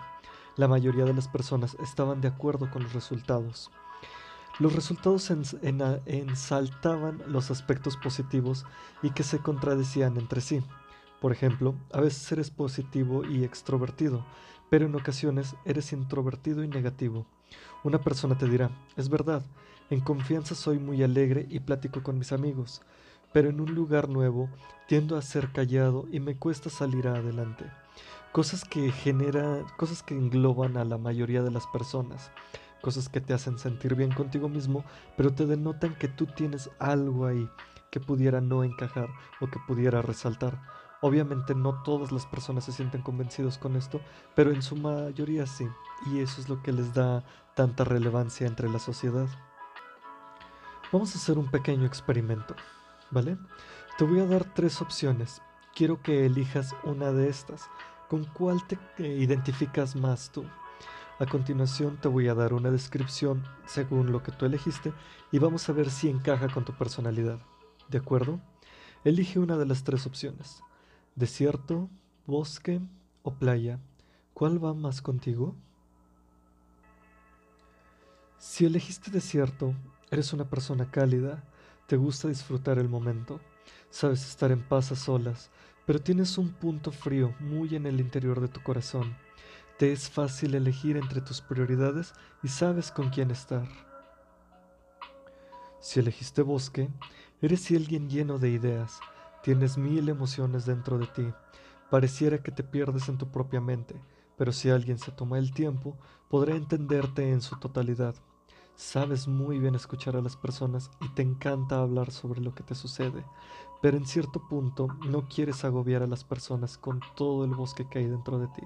La 0.57 0.69
mayoría 0.69 1.05
de 1.05 1.15
las 1.15 1.29
personas 1.29 1.77
estaban 1.81 2.21
de 2.21 2.29
acuerdo 2.29 2.71
con 2.71 2.83
los 2.83 2.93
resultados. 2.93 3.71
Los 4.59 4.75
resultados 4.75 5.31
ensaltaban 5.31 7.23
los 7.27 7.51
aspectos 7.51 7.97
positivos 7.97 8.67
y 9.01 9.11
que 9.11 9.23
se 9.23 9.39
contradecían 9.39 10.19
entre 10.19 10.41
sí. 10.41 10.61
Por 11.21 11.33
ejemplo, 11.33 11.75
a 11.93 12.01
veces 12.01 12.31
eres 12.33 12.51
positivo 12.51 13.25
y 13.25 13.45
extrovertido, 13.45 14.27
pero 14.69 14.87
en 14.87 14.95
ocasiones 14.97 15.55
eres 15.65 15.93
introvertido 15.93 16.63
y 16.63 16.69
negativo. 16.69 17.27
Una 17.83 17.99
persona 17.99 18.37
te 18.37 18.47
dirá, 18.47 18.71
es 18.97 19.09
verdad, 19.09 19.43
en 19.89 20.01
confianza 20.01 20.55
soy 20.55 20.79
muy 20.79 21.03
alegre 21.03 21.47
y 21.49 21.61
platico 21.61 22.03
con 22.03 22.19
mis 22.19 22.31
amigos, 22.31 22.83
pero 23.33 23.49
en 23.49 23.61
un 23.61 23.75
lugar 23.75 24.09
nuevo 24.09 24.51
tiendo 24.87 25.17
a 25.17 25.23
ser 25.23 25.51
callado 25.51 26.07
y 26.13 26.21
me 26.21 26.37
cuesta 26.37 26.69
salir 26.69 27.09
adelante. 27.09 27.65
Cosas 28.33 28.65
que 28.65 28.93
generan, 28.93 29.65
cosas 29.79 30.03
que 30.03 30.15
engloban 30.15 30.77
a 30.77 30.85
la 30.85 30.99
mayoría 30.99 31.43
de 31.43 31.51
las 31.51 31.67
personas, 31.69 32.31
cosas 32.83 33.09
que 33.09 33.21
te 33.21 33.33
hacen 33.33 33.59
sentir 33.59 33.95
bien 33.95 34.13
contigo 34.13 34.49
mismo, 34.49 34.85
pero 35.17 35.33
te 35.33 35.47
denotan 35.47 35.95
que 35.97 36.09
tú 36.09 36.27
tienes 36.27 36.71
algo 36.79 37.27
ahí 37.27 37.49
que 37.91 37.99
pudiera 37.99 38.41
no 38.41 38.63
encajar 38.63 39.09
o 39.41 39.49
que 39.49 39.59
pudiera 39.67 40.03
resaltar. 40.03 40.61
Obviamente 41.03 41.55
no 41.55 41.83
todas 41.83 42.13
las 42.13 42.27
personas 42.27 42.65
se 42.65 42.73
sienten 42.73 43.03
convencidos 43.03 43.57
con 43.57 43.75
esto, 43.75 44.01
pero 44.35 44.53
en 44.53 44.63
su 44.63 44.77
mayoría 44.77 45.47
sí, 45.47 45.67
y 46.13 46.21
eso 46.21 46.41
es 46.41 46.49
lo 46.49 46.63
que 46.63 46.73
les 46.73 46.93
da 46.93 47.25
tanta 47.61 47.85
relevancia 47.85 48.47
entre 48.47 48.71
la 48.71 48.79
sociedad. 48.79 49.29
Vamos 50.91 51.15
a 51.15 51.19
hacer 51.19 51.37
un 51.37 51.51
pequeño 51.51 51.85
experimento. 51.85 52.57
¿vale? 53.11 53.37
Te 53.99 54.05
voy 54.05 54.21
a 54.21 54.25
dar 54.25 54.55
tres 54.55 54.81
opciones. 54.81 55.43
Quiero 55.75 56.01
que 56.01 56.25
elijas 56.25 56.75
una 56.85 57.13
de 57.13 57.29
estas. 57.29 57.69
¿Con 58.09 58.25
cuál 58.25 58.67
te 58.67 58.79
identificas 58.99 59.95
más 59.95 60.33
tú? 60.33 60.47
A 61.19 61.27
continuación 61.27 61.99
te 61.99 62.09
voy 62.09 62.29
a 62.29 62.35
dar 62.35 62.55
una 62.55 62.71
descripción 62.71 63.45
según 63.67 64.11
lo 64.11 64.23
que 64.23 64.33
tú 64.33 64.47
elegiste 64.47 64.95
y 65.31 65.39
vamos 65.39 65.69
a 65.69 65.75
ver 65.75 65.91
si 65.91 66.09
encaja 66.09 66.49
con 66.49 66.65
tu 66.65 66.73
personalidad. 66.73 67.41
¿De 67.91 67.99
acuerdo? 67.99 68.41
Elige 69.05 69.39
una 69.39 69.59
de 69.59 69.67
las 69.67 69.85
tres 69.85 70.07
opciones. 70.07 70.63
Desierto, 71.15 71.91
bosque 72.27 72.81
o 73.23 73.35
playa. 73.35 73.79
¿Cuál 74.33 74.65
va 74.65 74.73
más 74.73 75.03
contigo? 75.03 75.57
Si 78.41 78.65
elegiste 78.65 79.11
desierto, 79.11 79.75
eres 80.11 80.33
una 80.33 80.49
persona 80.49 80.91
cálida, 80.91 81.45
te 81.87 81.97
gusta 81.97 82.27
disfrutar 82.27 82.79
el 82.79 82.89
momento, 82.89 83.39
sabes 83.91 84.27
estar 84.27 84.51
en 84.51 84.63
paz 84.63 84.91
a 84.93 84.97
solas, 84.97 85.51
pero 85.85 86.01
tienes 86.01 86.39
un 86.39 86.49
punto 86.49 86.91
frío 86.91 87.35
muy 87.39 87.77
en 87.77 87.85
el 87.85 88.01
interior 88.01 88.41
de 88.41 88.49
tu 88.49 88.63
corazón. 88.63 89.15
Te 89.79 89.93
es 89.93 90.09
fácil 90.09 90.55
elegir 90.55 90.97
entre 90.97 91.21
tus 91.21 91.43
prioridades 91.43 92.15
y 92.43 92.49
sabes 92.49 92.91
con 92.91 93.11
quién 93.11 93.31
estar. 93.31 93.69
Si 95.79 96.01
elegiste 96.01 96.41
bosque, 96.41 96.89
eres 97.43 97.71
alguien 97.71 98.09
lleno 98.09 98.39
de 98.39 98.49
ideas, 98.49 99.01
tienes 99.43 99.77
mil 99.77 100.09
emociones 100.09 100.65
dentro 100.65 100.97
de 100.97 101.09
ti. 101.09 101.31
Pareciera 101.91 102.43
que 102.43 102.53
te 102.53 102.63
pierdes 102.63 103.11
en 103.11 103.19
tu 103.19 103.31
propia 103.31 103.61
mente, 103.61 104.01
pero 104.39 104.51
si 104.51 104.71
alguien 104.71 104.97
se 104.97 105.13
toma 105.13 105.37
el 105.37 105.53
tiempo, 105.53 105.99
podrá 106.31 106.57
entenderte 106.57 107.31
en 107.31 107.43
su 107.43 107.59
totalidad. 107.59 108.15
Sabes 108.81 109.29
muy 109.29 109.59
bien 109.59 109.75
escuchar 109.75 110.17
a 110.17 110.23
las 110.23 110.37
personas 110.37 110.91
y 111.03 111.09
te 111.11 111.21
encanta 111.21 111.83
hablar 111.83 112.11
sobre 112.11 112.41
lo 112.41 112.55
que 112.55 112.63
te 112.63 112.75
sucede, 112.75 113.27
pero 113.83 113.99
en 113.99 114.07
cierto 114.07 114.49
punto 114.49 114.89
no 115.07 115.29
quieres 115.29 115.67
agobiar 115.67 116.03
a 116.03 116.07
las 116.07 116.25
personas 116.25 116.79
con 116.79 117.01
todo 117.15 117.45
el 117.45 117.51
bosque 117.51 117.87
que 117.91 117.99
hay 117.99 118.07
dentro 118.07 118.39
de 118.39 118.49
ti, 118.49 118.63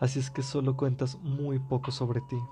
así 0.00 0.18
es 0.18 0.32
que 0.32 0.42
solo 0.42 0.76
cuentas 0.76 1.16
muy 1.22 1.60
poco 1.60 1.92
sobre 1.92 2.20
ti. 2.22 2.42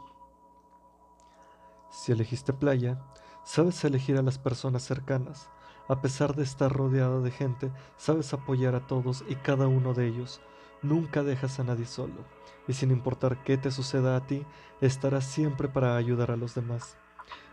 Si 1.90 2.12
elegiste 2.12 2.52
playa, 2.52 3.02
sabes 3.42 3.84
elegir 3.84 4.16
a 4.16 4.22
las 4.22 4.38
personas 4.38 4.84
cercanas. 4.84 5.50
A 5.88 6.00
pesar 6.00 6.36
de 6.36 6.44
estar 6.44 6.72
rodeada 6.72 7.18
de 7.18 7.32
gente, 7.32 7.72
sabes 7.96 8.32
apoyar 8.32 8.76
a 8.76 8.86
todos 8.86 9.24
y 9.28 9.34
cada 9.34 9.66
uno 9.66 9.94
de 9.94 10.06
ellos. 10.06 10.40
Nunca 10.82 11.22
dejas 11.22 11.60
a 11.60 11.64
nadie 11.64 11.86
solo, 11.86 12.24
y 12.66 12.72
sin 12.72 12.90
importar 12.90 13.42
qué 13.44 13.56
te 13.56 13.70
suceda 13.70 14.16
a 14.16 14.26
ti, 14.26 14.44
estarás 14.80 15.24
siempre 15.24 15.68
para 15.68 15.96
ayudar 15.96 16.30
a 16.30 16.36
los 16.36 16.54
demás 16.54 16.96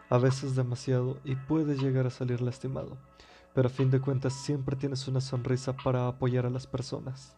a 0.09 0.17
veces 0.17 0.55
demasiado 0.55 1.19
y 1.23 1.35
puedes 1.35 1.81
llegar 1.81 2.07
a 2.07 2.11
salir 2.11 2.41
lastimado, 2.41 2.97
pero 3.53 3.67
a 3.67 3.71
fin 3.71 3.91
de 3.91 3.99
cuentas 3.99 4.33
siempre 4.33 4.75
tienes 4.75 5.07
una 5.07 5.21
sonrisa 5.21 5.75
para 5.75 6.07
apoyar 6.07 6.45
a 6.45 6.49
las 6.49 6.67
personas. 6.67 7.35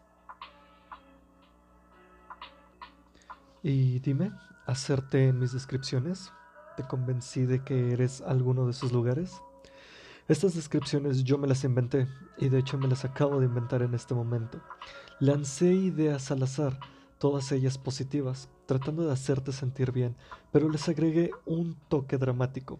Y 3.62 3.98
dime, 3.98 4.32
¿hacerte 4.66 5.28
en 5.28 5.38
mis 5.38 5.52
descripciones? 5.52 6.32
¿Te 6.76 6.84
convencí 6.84 7.44
de 7.44 7.62
que 7.62 7.92
eres 7.92 8.22
alguno 8.22 8.64
de 8.64 8.70
esos 8.70 8.92
lugares? 8.92 9.42
Estas 10.30 10.54
descripciones 10.54 11.24
yo 11.24 11.38
me 11.38 11.48
las 11.48 11.64
inventé 11.64 12.06
y 12.38 12.50
de 12.50 12.60
hecho 12.60 12.78
me 12.78 12.86
las 12.86 13.04
acabo 13.04 13.40
de 13.40 13.46
inventar 13.46 13.82
en 13.82 13.94
este 13.94 14.14
momento. 14.14 14.60
Lancé 15.18 15.74
ideas 15.74 16.30
al 16.30 16.44
azar 16.44 16.78
todas 17.18 17.50
ellas 17.50 17.78
positivas, 17.78 18.48
tratando 18.66 19.04
de 19.04 19.12
hacerte 19.12 19.50
sentir 19.50 19.90
bien, 19.90 20.14
pero 20.52 20.68
les 20.68 20.88
agregué 20.88 21.32
un 21.46 21.74
toque 21.88 22.16
dramático, 22.16 22.78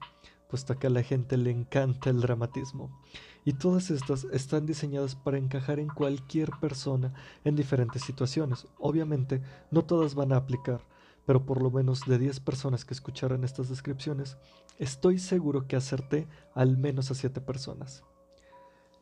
puesto 0.48 0.78
que 0.78 0.86
a 0.86 0.90
la 0.90 1.02
gente 1.02 1.36
le 1.36 1.50
encanta 1.50 2.10
el 2.10 2.20
dramatismo. 2.20 2.96
Y 3.44 3.54
todas 3.54 3.90
estas 3.90 4.22
están 4.30 4.64
diseñadas 4.64 5.16
para 5.16 5.38
encajar 5.38 5.80
en 5.80 5.88
cualquier 5.88 6.52
persona 6.60 7.12
en 7.42 7.56
diferentes 7.56 8.02
situaciones. 8.02 8.68
Obviamente, 8.78 9.42
no 9.72 9.84
todas 9.84 10.14
van 10.14 10.32
a 10.32 10.36
aplicar, 10.36 10.82
pero 11.26 11.44
por 11.44 11.62
lo 11.62 11.70
menos 11.70 12.06
de 12.06 12.18
10 12.18 12.40
personas 12.40 12.84
que 12.84 12.94
escucharan 12.94 13.44
estas 13.44 13.68
descripciones, 13.68 14.36
estoy 14.78 15.18
seguro 15.18 15.66
que 15.66 15.76
acerté 15.76 16.28
al 16.54 16.76
menos 16.76 17.10
a 17.10 17.14
7 17.14 17.40
personas. 17.40 18.04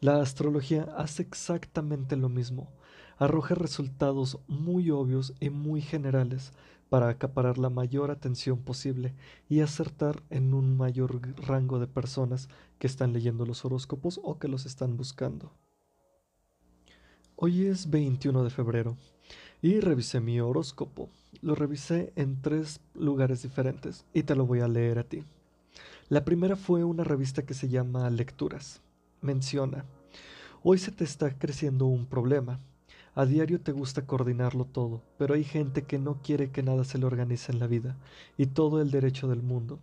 La 0.01 0.21
astrología 0.21 0.87
hace 0.97 1.23
exactamente 1.23 2.17
lo 2.17 2.29
mismo 2.29 2.69
arroja 3.19 3.55
resultados 3.55 4.39
muy 4.47 4.91
obvios 4.91 5.35
y 5.41 5.51
muy 5.51 5.83
generales 5.83 6.53
para 6.89 7.09
acaparar 7.09 7.59
la 7.59 7.69
mayor 7.69 8.11
atención 8.11 8.61
posible 8.61 9.15
y 9.49 9.61
acertar 9.61 10.23
en 10.31 10.55
un 10.55 10.77
mayor 10.77 11.21
rango 11.37 11.79
de 11.79 11.87
personas 11.87 12.49
que 12.79 12.87
están 12.87 13.13
leyendo 13.13 13.45
los 13.45 13.65
horóscopos 13.65 14.21
o 14.23 14.39
que 14.39 14.49
los 14.49 14.65
están 14.65 14.97
buscando. 14.97 15.53
Hoy 17.37 17.67
es 17.67 17.91
21 17.91 18.43
de 18.43 18.51
febrero 18.51 18.97
y 19.63 19.81
revisé 19.81 20.21
mi 20.21 20.41
horóscopo. 20.41 21.09
Lo 21.43 21.55
revisé 21.55 22.13
en 22.17 22.41
tres 22.41 22.81
lugares 22.95 23.43
diferentes 23.43 24.05
y 24.13 24.23
te 24.23 24.35
lo 24.35 24.47
voy 24.47 24.61
a 24.61 24.69
leer 24.69 24.99
a 24.99 25.05
ti. 25.05 25.25
La 26.09 26.25
primera 26.25 26.57
fue 26.57 26.85
una 26.85 27.05
revista 27.05 27.45
que 27.45 27.55
se 27.55 27.69
llama 27.69 28.09
Lecturas. 28.11 28.81
Menciona, 29.21 29.85
hoy 30.63 30.79
se 30.79 30.93
te 30.93 31.05
está 31.05 31.37
creciendo 31.39 31.87
un 31.87 32.07
problema. 32.07 32.61
A 33.15 33.27
diario 33.27 33.61
te 33.61 33.73
gusta 33.73 34.07
coordinarlo 34.07 34.65
todo, 34.65 35.03
pero 35.19 35.35
hay 35.35 35.45
gente 35.45 35.83
que 35.83 35.99
no 35.99 36.23
quiere 36.23 36.51
que 36.51 36.63
nada 36.63 36.85
se 36.85 36.99
le 36.99 37.07
organice 37.07 37.51
en 37.51 37.59
la 37.59 37.67
vida, 37.67 37.97
y 38.37 38.47
todo 38.47 38.81
el 38.81 38.93
derecho 38.93 39.27
del 39.27 39.43
mundo. 39.43 39.81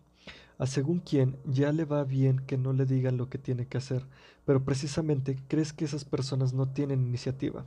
A 0.57 0.67
según 0.67 0.99
quien 0.99 1.35
ya 1.43 1.73
le 1.73 1.83
va 1.83 2.05
bien 2.05 2.39
que 2.39 2.57
no 2.57 2.71
le 2.71 2.85
digan 2.85 3.17
lo 3.17 3.29
que 3.29 3.37
tiene 3.37 3.67
que 3.67 3.77
hacer, 3.77 4.05
pero 4.45 4.63
precisamente 4.63 5.37
crees 5.49 5.73
que 5.73 5.83
esas 5.83 6.05
personas 6.05 6.53
no 6.53 6.69
tienen 6.69 7.05
iniciativa. 7.05 7.65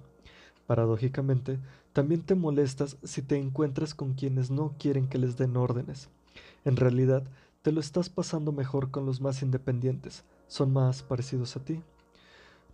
Paradójicamente, 0.67 1.59
también 1.99 2.23
te 2.23 2.37
molestas 2.37 2.97
si 3.03 3.23
te 3.23 3.37
encuentras 3.39 3.93
con 3.93 4.15
quienes 4.15 4.53
no 4.53 4.77
quieren 4.79 5.09
que 5.09 5.19
les 5.19 5.37
den 5.37 5.57
órdenes. 5.57 6.09
En 6.65 6.77
realidad, 6.77 7.25
te 7.63 7.73
lo 7.73 7.81
estás 7.81 8.09
pasando 8.09 8.53
mejor 8.53 8.93
con 8.93 9.05
los 9.05 9.21
más 9.21 9.43
independientes, 9.43 10.23
son 10.47 10.73
más 10.73 11.03
parecidos 11.03 11.57
a 11.57 11.65
ti. 11.65 11.83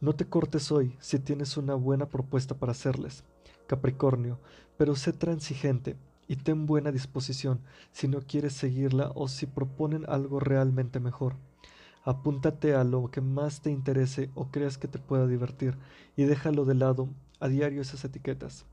No 0.02 0.12
te 0.12 0.26
cortes 0.26 0.70
hoy 0.70 0.94
si 1.00 1.18
tienes 1.18 1.56
una 1.56 1.74
buena 1.74 2.10
propuesta 2.10 2.54
para 2.54 2.72
hacerles. 2.72 3.24
Capricornio, 3.66 4.38
pero 4.76 4.94
sé 4.94 5.14
transigente 5.14 5.96
y 6.28 6.36
ten 6.36 6.66
buena 6.66 6.92
disposición 6.92 7.60
si 7.92 8.08
no 8.08 8.20
quieres 8.20 8.52
seguirla 8.52 9.10
o 9.14 9.28
si 9.28 9.46
proponen 9.46 10.04
algo 10.06 10.38
realmente 10.38 11.00
mejor. 11.00 11.36
Apúntate 12.02 12.74
a 12.74 12.84
lo 12.84 13.10
que 13.10 13.22
más 13.22 13.62
te 13.62 13.70
interese 13.70 14.28
o 14.34 14.48
creas 14.48 14.76
que 14.76 14.86
te 14.86 14.98
pueda 14.98 15.26
divertir 15.26 15.78
y 16.14 16.24
déjalo 16.24 16.66
de 16.66 16.74
lado 16.74 17.08
a 17.40 17.48
diario 17.48 17.80
esas 17.80 18.04
etiquetas. 18.04 18.66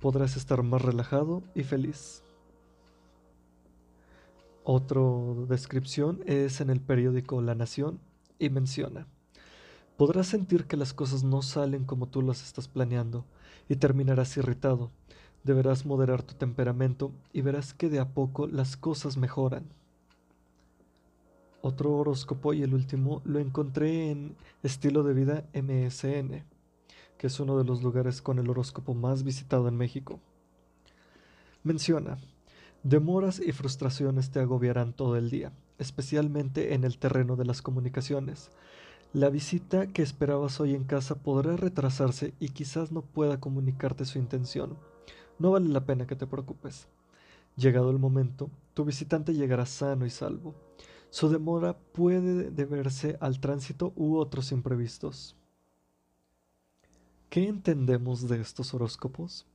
Podrás 0.00 0.36
estar 0.36 0.62
más 0.62 0.82
relajado 0.82 1.42
y 1.54 1.62
feliz. 1.62 2.22
Otra 4.64 5.00
descripción 5.48 6.20
es 6.26 6.60
en 6.60 6.70
el 6.70 6.80
periódico 6.80 7.42
La 7.42 7.54
Nación 7.54 8.00
y 8.38 8.48
menciona, 8.48 9.06
podrás 9.98 10.28
sentir 10.28 10.64
que 10.64 10.78
las 10.78 10.94
cosas 10.94 11.22
no 11.22 11.42
salen 11.42 11.84
como 11.84 12.06
tú 12.06 12.22
las 12.22 12.42
estás 12.42 12.68
planeando 12.68 13.26
y 13.68 13.76
terminarás 13.76 14.34
irritado. 14.38 14.90
Deberás 15.44 15.84
moderar 15.84 16.22
tu 16.22 16.32
temperamento 16.34 17.12
y 17.34 17.42
verás 17.42 17.74
que 17.74 17.90
de 17.90 18.00
a 18.00 18.08
poco 18.08 18.46
las 18.46 18.78
cosas 18.78 19.18
mejoran. 19.18 19.64
Otro 21.60 21.92
horóscopo 21.92 22.54
y 22.54 22.62
el 22.62 22.72
último 22.72 23.20
lo 23.24 23.38
encontré 23.38 24.10
en 24.10 24.36
Estilo 24.62 25.02
de 25.02 25.12
Vida 25.12 25.44
MSN, 25.52 26.44
que 27.20 27.26
es 27.26 27.38
uno 27.38 27.58
de 27.58 27.64
los 27.64 27.82
lugares 27.82 28.22
con 28.22 28.38
el 28.38 28.48
horóscopo 28.48 28.94
más 28.94 29.24
visitado 29.24 29.68
en 29.68 29.76
México. 29.76 30.20
Menciona, 31.62 32.16
demoras 32.82 33.40
y 33.40 33.52
frustraciones 33.52 34.30
te 34.30 34.40
agobiarán 34.40 34.94
todo 34.94 35.18
el 35.18 35.28
día, 35.28 35.52
especialmente 35.76 36.72
en 36.72 36.82
el 36.82 36.96
terreno 36.96 37.36
de 37.36 37.44
las 37.44 37.60
comunicaciones. 37.60 38.48
La 39.12 39.28
visita 39.28 39.86
que 39.88 40.00
esperabas 40.00 40.60
hoy 40.60 40.74
en 40.74 40.84
casa 40.84 41.14
podrá 41.14 41.56
retrasarse 41.56 42.32
y 42.40 42.48
quizás 42.48 42.90
no 42.90 43.02
pueda 43.02 43.38
comunicarte 43.38 44.06
su 44.06 44.18
intención. 44.18 44.78
No 45.38 45.50
vale 45.50 45.68
la 45.68 45.84
pena 45.84 46.06
que 46.06 46.16
te 46.16 46.26
preocupes. 46.26 46.88
Llegado 47.54 47.90
el 47.90 47.98
momento, 47.98 48.48
tu 48.72 48.86
visitante 48.86 49.34
llegará 49.34 49.66
sano 49.66 50.06
y 50.06 50.10
salvo. 50.10 50.54
Su 51.10 51.28
demora 51.28 51.76
puede 51.92 52.50
deberse 52.50 53.18
al 53.20 53.40
tránsito 53.40 53.92
u 53.94 54.16
otros 54.16 54.52
imprevistos. 54.52 55.36
¿Qué 57.30 57.46
entendemos 57.46 58.28
de 58.28 58.40
estos 58.40 58.74
horóscopos? 58.74 59.46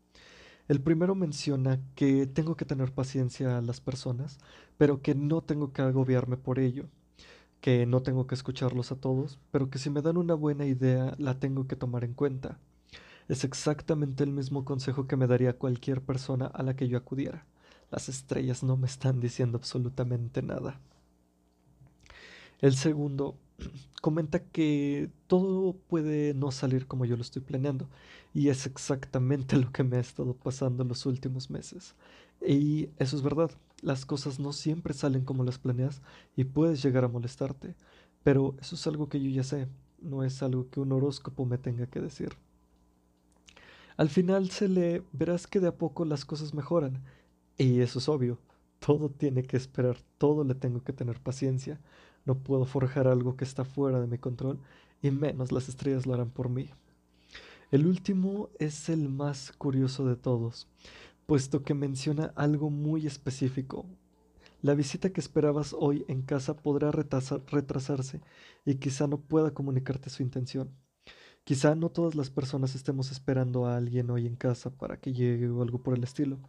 El 0.70 0.80
primero 0.82 1.14
menciona 1.14 1.82
que 1.96 2.26
tengo 2.26 2.56
que 2.56 2.64
tener 2.64 2.94
paciencia 2.94 3.58
a 3.58 3.62
las 3.62 3.82
personas, 3.82 4.38
pero 4.78 5.02
que 5.02 5.14
no 5.14 5.42
tengo 5.42 5.74
que 5.74 5.82
agobiarme 5.82 6.38
por 6.38 6.58
ello, 6.58 6.86
que 7.60 7.86
no 7.86 8.02
tengo 8.02 8.28
que 8.28 8.36
escucharlos 8.36 8.94
a 8.94 8.96
todos, 8.96 9.40
pero 9.52 9.70
que 9.70 9.78
si 9.78 9.90
me 9.90 10.02
dan 10.02 10.16
una 10.16 10.36
buena 10.36 10.66
idea 10.66 11.16
la 11.18 11.38
tengo 11.38 11.68
que 11.68 11.76
tomar 11.76 12.06
en 12.06 12.14
cuenta. 12.14 12.60
Es 13.28 13.44
exactamente 13.44 14.24
el 14.24 14.32
mismo 14.32 14.64
consejo 14.64 15.06
que 15.06 15.18
me 15.18 15.28
daría 15.28 15.58
cualquier 15.58 16.02
persona 16.02 16.46
a 16.46 16.64
la 16.64 16.78
que 16.78 16.88
yo 16.88 16.98
acudiera. 16.98 17.46
Las 17.92 18.08
estrellas 18.08 18.64
no 18.64 18.78
me 18.78 18.88
están 18.88 19.20
diciendo 19.20 19.58
absolutamente 19.58 20.42
nada. 20.42 20.80
El 22.62 22.78
segundo 22.78 23.36
comenta 24.02 24.40
que 24.40 25.10
todo 25.28 25.74
puede 25.88 26.34
no 26.34 26.52
salir 26.52 26.88
como 26.88 27.06
yo 27.06 27.16
lo 27.16 27.22
estoy 27.22 27.42
planeando 27.42 27.90
y 28.34 28.50
es 28.50 28.66
exactamente 28.66 29.56
lo 29.58 29.72
que 29.72 29.84
me 29.84 29.98
ha 29.98 30.02
estado 30.02 30.36
pasando 30.36 30.84
los 30.84 31.06
últimos 31.06 31.50
meses. 31.50 31.96
Y 32.46 32.90
eso 33.00 33.16
es 33.16 33.24
verdad, 33.24 33.52
las 33.82 34.06
cosas 34.06 34.40
no 34.40 34.54
siempre 34.54 34.94
salen 34.94 35.24
como 35.24 35.44
las 35.44 35.58
planeas 35.58 36.02
y 36.36 36.44
puedes 36.44 36.84
llegar 36.84 37.06
a 37.06 37.08
molestarte, 37.08 37.76
pero 38.24 38.56
eso 38.60 38.76
es 38.76 38.86
algo 38.88 39.10
que 39.10 39.22
yo 39.22 39.30
ya 39.30 39.44
sé, 39.44 39.68
no 40.02 40.24
es 40.24 40.44
algo 40.44 40.70
que 40.70 40.80
un 40.80 40.92
horóscopo 40.92 41.46
me 41.46 41.58
tenga 41.58 41.88
que 41.88 42.02
decir. 42.02 42.30
Al 43.98 44.10
final 44.10 44.50
se 44.50 44.68
le 44.68 45.04
verás 45.14 45.48
que 45.48 45.62
de 45.62 45.68
a 45.68 45.78
poco 45.78 46.04
las 46.04 46.26
cosas 46.26 46.54
mejoran 46.54 47.02
y 47.58 47.80
eso 47.80 48.00
es 48.00 48.10
obvio, 48.10 48.38
todo 48.80 49.10
tiene 49.10 49.44
que 49.44 49.58
esperar, 49.58 49.98
todo 50.18 50.44
le 50.44 50.56
tengo 50.56 50.84
que 50.84 50.94
tener 50.94 51.20
paciencia. 51.22 51.80
No 52.26 52.36
puedo 52.36 52.66
forjar 52.66 53.08
algo 53.08 53.38
que 53.38 53.44
está 53.44 53.64
fuera 53.64 54.02
de 54.02 54.08
mi 54.08 54.18
control 54.18 54.60
y 55.02 55.12
menos 55.12 55.52
las 55.52 55.70
estrellas 55.70 56.06
lo 56.06 56.14
harán 56.14 56.32
por 56.32 56.50
mí. 56.50 56.72
El 57.72 57.88
último 57.88 58.50
es 58.60 58.90
el 58.90 59.10
más 59.10 59.52
curioso 59.52 60.06
de 60.06 60.16
todos, 60.16 60.68
puesto 61.26 61.64
que 61.64 61.74
menciona 61.74 62.34
algo 62.36 62.70
muy 62.70 63.08
específico. 63.08 63.86
La 64.62 64.74
visita 64.74 65.12
que 65.12 65.22
esperabas 65.22 65.76
hoy 65.78 66.06
en 66.08 66.24
casa 66.24 66.56
podrá 66.56 66.92
retrasarse 66.92 68.22
y 68.66 68.76
quizá 68.76 69.08
no 69.08 69.20
pueda 69.20 69.54
comunicarte 69.54 70.10
su 70.10 70.24
intención. 70.24 70.72
Quizá 71.44 71.76
no 71.76 71.90
todas 71.90 72.16
las 72.16 72.32
personas 72.32 72.74
estemos 72.74 73.12
esperando 73.12 73.68
a 73.68 73.78
alguien 73.78 74.10
hoy 74.10 74.26
en 74.26 74.36
casa 74.36 74.72
para 74.72 74.98
que 74.98 75.14
llegue 75.14 75.48
o 75.48 75.62
algo 75.62 75.78
por 75.84 75.96
el 75.96 76.04
estilo, 76.04 76.40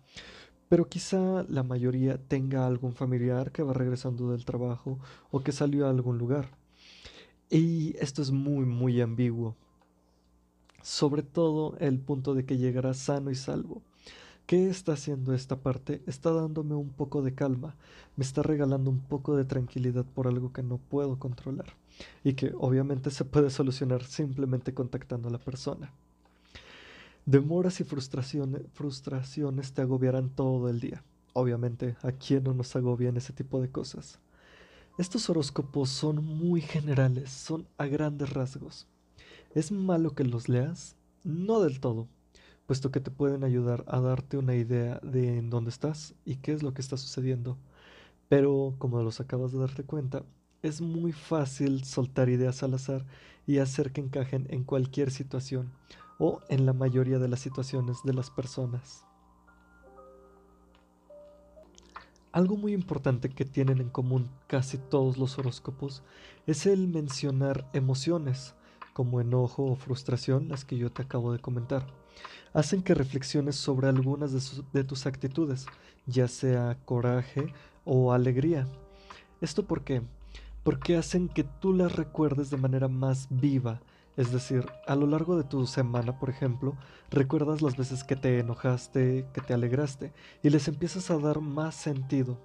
pero 0.68 0.88
quizá 0.88 1.44
la 1.48 1.62
mayoría 1.62 2.18
tenga 2.18 2.66
algún 2.66 2.92
familiar 2.92 3.52
que 3.52 3.62
va 3.62 3.72
regresando 3.72 4.30
del 4.30 4.44
trabajo 4.44 4.98
o 5.30 5.40
que 5.40 5.52
salió 5.52 5.86
a 5.86 5.90
algún 5.90 6.18
lugar. 6.18 6.48
Y 7.50 7.96
esto 7.98 8.22
es 8.22 8.30
muy, 8.30 8.66
muy 8.66 9.00
ambiguo. 9.00 9.54
Sobre 10.82 11.22
todo 11.22 11.76
el 11.78 11.98
punto 11.98 12.34
de 12.34 12.44
que 12.44 12.58
llegará 12.58 12.94
sano 12.94 13.30
y 13.30 13.34
salvo. 13.34 13.82
¿Qué 14.46 14.68
está 14.68 14.92
haciendo 14.92 15.34
esta 15.34 15.56
parte? 15.56 16.02
Está 16.06 16.30
dándome 16.30 16.76
un 16.76 16.90
poco 16.90 17.20
de 17.20 17.34
calma, 17.34 17.74
me 18.14 18.22
está 18.22 18.44
regalando 18.44 18.90
un 18.90 19.00
poco 19.00 19.36
de 19.36 19.44
tranquilidad 19.44 20.04
por 20.04 20.28
algo 20.28 20.52
que 20.52 20.62
no 20.62 20.78
puedo 20.78 21.18
controlar 21.18 21.66
y 22.22 22.34
que 22.34 22.52
obviamente 22.56 23.10
se 23.10 23.24
puede 23.24 23.50
solucionar 23.50 24.04
simplemente 24.04 24.72
contactando 24.72 25.28
a 25.28 25.32
la 25.32 25.38
persona. 25.38 25.92
Demoras 27.26 27.80
y 27.80 27.84
frustraciones, 27.84 29.72
te 29.72 29.82
agobiarán 29.82 30.30
todo 30.30 30.68
el 30.68 30.78
día. 30.78 31.02
Obviamente, 31.32 31.96
¿a 32.02 32.12
quién 32.12 32.44
no 32.44 32.54
nos 32.54 32.76
agobian 32.76 33.16
ese 33.16 33.32
tipo 33.32 33.60
de 33.60 33.68
cosas? 33.68 34.20
Estos 34.96 35.28
horóscopos 35.28 35.90
son 35.90 36.24
muy 36.24 36.60
generales, 36.60 37.32
son 37.32 37.66
a 37.78 37.86
grandes 37.86 38.32
rasgos. 38.32 38.86
¿Es 39.56 39.72
malo 39.72 40.14
que 40.14 40.22
los 40.22 40.48
leas? 40.48 40.94
No 41.24 41.58
del 41.60 41.80
todo, 41.80 42.06
puesto 42.64 42.92
que 42.92 43.00
te 43.00 43.10
pueden 43.10 43.42
ayudar 43.42 43.84
a 43.88 43.98
darte 43.98 44.38
una 44.38 44.54
idea 44.54 45.00
de 45.02 45.38
en 45.38 45.50
dónde 45.50 45.70
estás 45.70 46.14
y 46.24 46.36
qué 46.36 46.52
es 46.52 46.62
lo 46.62 46.74
que 46.74 46.80
está 46.80 46.96
sucediendo. 46.96 47.58
Pero, 48.28 48.76
como 48.78 49.02
los 49.02 49.18
acabas 49.18 49.50
de 49.50 49.58
darte 49.58 49.82
cuenta, 49.82 50.22
es 50.62 50.80
muy 50.80 51.10
fácil 51.10 51.82
soltar 51.82 52.28
ideas 52.28 52.62
al 52.62 52.74
azar 52.74 53.04
y 53.48 53.58
hacer 53.58 53.90
que 53.90 54.00
encajen 54.00 54.46
en 54.48 54.62
cualquier 54.62 55.10
situación 55.10 55.72
o 56.18 56.40
en 56.48 56.66
la 56.66 56.72
mayoría 56.72 57.18
de 57.18 57.28
las 57.28 57.40
situaciones 57.40 57.98
de 58.04 58.14
las 58.14 58.30
personas. 58.30 59.04
Algo 62.32 62.56
muy 62.56 62.74
importante 62.74 63.30
que 63.30 63.46
tienen 63.46 63.80
en 63.80 63.88
común 63.88 64.28
casi 64.46 64.76
todos 64.76 65.16
los 65.16 65.38
horóscopos 65.38 66.02
es 66.46 66.66
el 66.66 66.86
mencionar 66.86 67.66
emociones, 67.72 68.54
como 68.92 69.20
enojo 69.20 69.64
o 69.64 69.76
frustración, 69.76 70.48
las 70.48 70.64
que 70.64 70.76
yo 70.76 70.92
te 70.92 71.02
acabo 71.02 71.32
de 71.32 71.38
comentar. 71.38 71.86
Hacen 72.52 72.82
que 72.82 72.94
reflexiones 72.94 73.56
sobre 73.56 73.88
algunas 73.88 74.32
de, 74.32 74.64
de 74.72 74.84
tus 74.84 75.06
actitudes, 75.06 75.66
ya 76.06 76.28
sea 76.28 76.78
coraje 76.84 77.54
o 77.86 78.12
alegría. 78.12 78.66
¿Esto 79.40 79.66
por 79.66 79.82
qué? 79.82 80.02
Porque 80.62 80.96
hacen 80.96 81.28
que 81.28 81.44
tú 81.44 81.72
las 81.72 81.96
recuerdes 81.96 82.50
de 82.50 82.56
manera 82.58 82.88
más 82.88 83.28
viva 83.30 83.80
es 84.16 84.32
decir, 84.32 84.66
a 84.86 84.96
lo 84.96 85.06
largo 85.06 85.36
de 85.36 85.44
tu 85.44 85.66
semana, 85.66 86.18
por 86.18 86.30
ejemplo, 86.30 86.74
recuerdas 87.10 87.60
las 87.60 87.76
veces 87.76 88.02
que 88.02 88.16
te 88.16 88.38
enojaste, 88.38 89.26
que 89.34 89.40
te 89.40 89.52
alegraste, 89.52 90.12
y 90.42 90.50
les 90.50 90.68
empiezas 90.68 91.10
a 91.10 91.18
dar 91.18 91.40
más 91.40 91.74
sentido. 91.74 92.38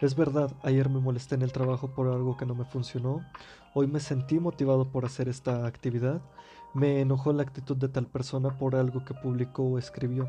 Es 0.00 0.14
verdad, 0.14 0.52
ayer 0.62 0.88
me 0.88 1.00
molesté 1.00 1.34
en 1.34 1.42
el 1.42 1.52
trabajo 1.52 1.94
por 1.94 2.08
algo 2.08 2.36
que 2.36 2.46
no 2.46 2.54
me 2.54 2.64
funcionó, 2.64 3.26
hoy 3.74 3.88
me 3.88 4.00
sentí 4.00 4.38
motivado 4.38 4.90
por 4.90 5.04
hacer 5.04 5.28
esta 5.28 5.66
actividad, 5.66 6.22
me 6.74 7.00
enojó 7.00 7.32
la 7.32 7.42
actitud 7.42 7.76
de 7.76 7.88
tal 7.88 8.06
persona 8.06 8.56
por 8.56 8.76
algo 8.76 9.04
que 9.04 9.14
publicó 9.14 9.64
o 9.64 9.78
escribió. 9.78 10.28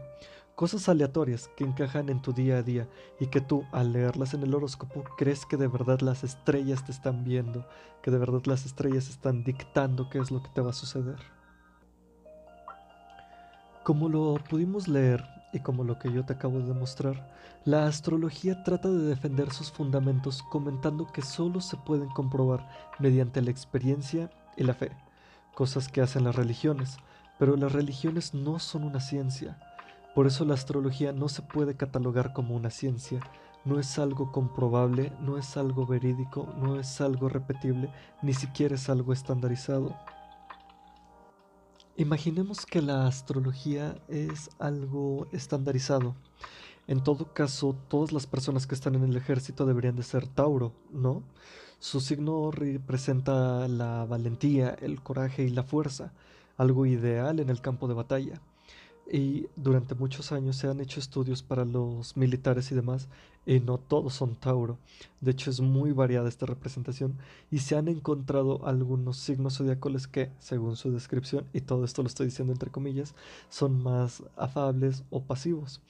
Cosas 0.58 0.90
aleatorias 0.90 1.52
que 1.56 1.64
encajan 1.64 2.10
en 2.10 2.20
tu 2.20 2.34
día 2.34 2.58
a 2.58 2.64
día 2.64 2.88
y 3.20 3.28
que 3.28 3.42
tú, 3.42 3.64
al 3.72 3.94
leerlas 3.94 4.34
en 4.34 4.42
el 4.42 4.56
horóscopo, 4.56 5.04
crees 5.16 5.46
que 5.46 5.56
de 5.56 5.68
verdad 5.68 6.00
las 6.00 6.24
estrellas 6.24 6.84
te 6.84 6.92
están 6.92 7.24
viendo, 7.24 7.68
que 8.02 8.10
de 8.10 8.18
verdad 8.18 8.42
las 8.46 8.66
estrellas 8.66 9.08
están 9.08 9.44
dictando 9.44 10.10
qué 10.10 10.18
es 10.18 10.32
lo 10.32 10.42
que 10.42 10.50
te 10.50 10.62
va 10.62 10.72
a 10.72 10.74
suceder. 10.74 11.20
Como 13.84 14.10
lo 14.10 14.34
pudimos 14.50 14.88
leer 14.88 15.24
y 15.54 15.60
como 15.60 15.84
lo 15.84 16.00
que 16.00 16.12
yo 16.12 16.26
te 16.26 16.34
acabo 16.34 16.58
de 16.58 16.66
demostrar, 16.66 17.32
la 17.64 17.86
astrología 17.86 18.64
trata 18.64 18.90
de 18.90 19.04
defender 19.04 19.52
sus 19.52 19.72
fundamentos 19.72 20.42
comentando 20.42 21.06
que 21.06 21.22
solo 21.22 21.62
se 21.62 21.78
pueden 21.78 22.10
comprobar 22.10 22.68
mediante 22.98 23.44
la 23.44 23.52
experiencia 23.52 24.32
y 24.56 24.64
la 24.64 24.74
fe, 24.74 24.90
cosas 25.54 25.88
que 25.88 26.02
hacen 26.02 26.24
las 26.24 26.36
religiones, 26.36 26.98
pero 27.38 27.56
las 27.58 27.74
religiones 27.74 28.34
no 28.34 28.58
son 28.58 28.86
una 28.86 29.02
ciencia, 29.02 29.60
por 30.18 30.26
eso 30.26 30.46
la 30.46 30.56
astrología 30.56 31.14
no 31.14 31.30
se 31.30 31.44
puede 31.44 31.76
catalogar 31.76 32.34
como 32.34 32.56
una 32.56 32.72
ciencia, 32.72 33.20
no 33.66 33.80
es 33.80 34.00
algo 34.00 34.32
comprobable, 34.32 35.14
no 35.22 35.38
es 35.38 35.58
algo 35.58 35.86
verídico, 35.86 36.52
no 36.58 36.80
es 36.80 37.02
algo 37.02 37.30
repetible, 37.30 37.92
ni 38.24 38.34
siquiera 38.34 38.74
es 38.74 38.90
algo 38.90 39.14
estandarizado. 39.14 39.96
Imaginemos 41.98 42.66
que 42.66 42.82
la 42.82 43.06
astrología 43.06 43.96
es 44.08 44.50
algo 44.58 45.28
estandarizado. 45.34 46.16
En 46.88 47.04
todo 47.04 47.32
caso, 47.32 47.76
todas 47.88 48.12
las 48.12 48.26
personas 48.26 48.66
que 48.66 48.74
están 48.74 48.96
en 48.96 49.04
el 49.04 49.18
ejército 49.18 49.68
deberían 49.68 49.98
de 49.98 50.02
ser 50.02 50.26
Tauro, 50.26 50.74
¿no? 50.92 51.22
Su 51.78 52.00
signo 52.00 52.50
representa 52.50 53.68
la 53.68 54.04
valentía, 54.06 54.70
el 54.82 55.00
coraje 55.00 55.44
y 55.44 55.50
la 55.50 55.62
fuerza, 55.62 56.12
algo 56.58 56.88
ideal 56.88 57.40
en 57.40 57.52
el 57.52 57.62
campo 57.62 57.88
de 57.88 57.94
batalla 57.94 58.42
y 59.12 59.48
durante 59.56 59.96
muchos 59.96 60.32
años 60.32 60.58
se 60.58 60.68
han 60.68 60.82
hecho 60.82 61.00
estudios 61.00 61.42
para 61.42 61.66
los 61.66 62.18
militares 62.18 62.72
y 62.72 62.76
demás 62.76 63.08
y 63.46 63.62
no 63.62 63.78
todos 63.78 64.14
son 64.14 64.36
Tauro. 64.36 64.78
De 65.22 65.32
hecho 65.32 65.50
es 65.50 65.62
muy 65.62 65.94
variada 65.94 66.28
esta 66.28 66.46
representación 66.46 67.18
y 67.50 67.60
se 67.60 67.78
han 67.78 67.88
encontrado 67.88 68.68
algunos 68.68 69.18
signos 69.18 69.58
zodiacales 69.58 70.08
que, 70.08 70.30
según 70.40 70.76
su 70.76 70.92
descripción, 70.92 71.46
y 71.54 71.62
todo 71.62 71.86
esto 71.86 72.04
lo 72.04 72.10
estoy 72.10 72.28
diciendo 72.28 72.52
entre 72.52 72.70
comillas, 72.72 73.16
son 73.50 73.82
más 73.82 74.22
afables 74.36 75.04
o 75.10 75.24
pasivos, 75.24 75.82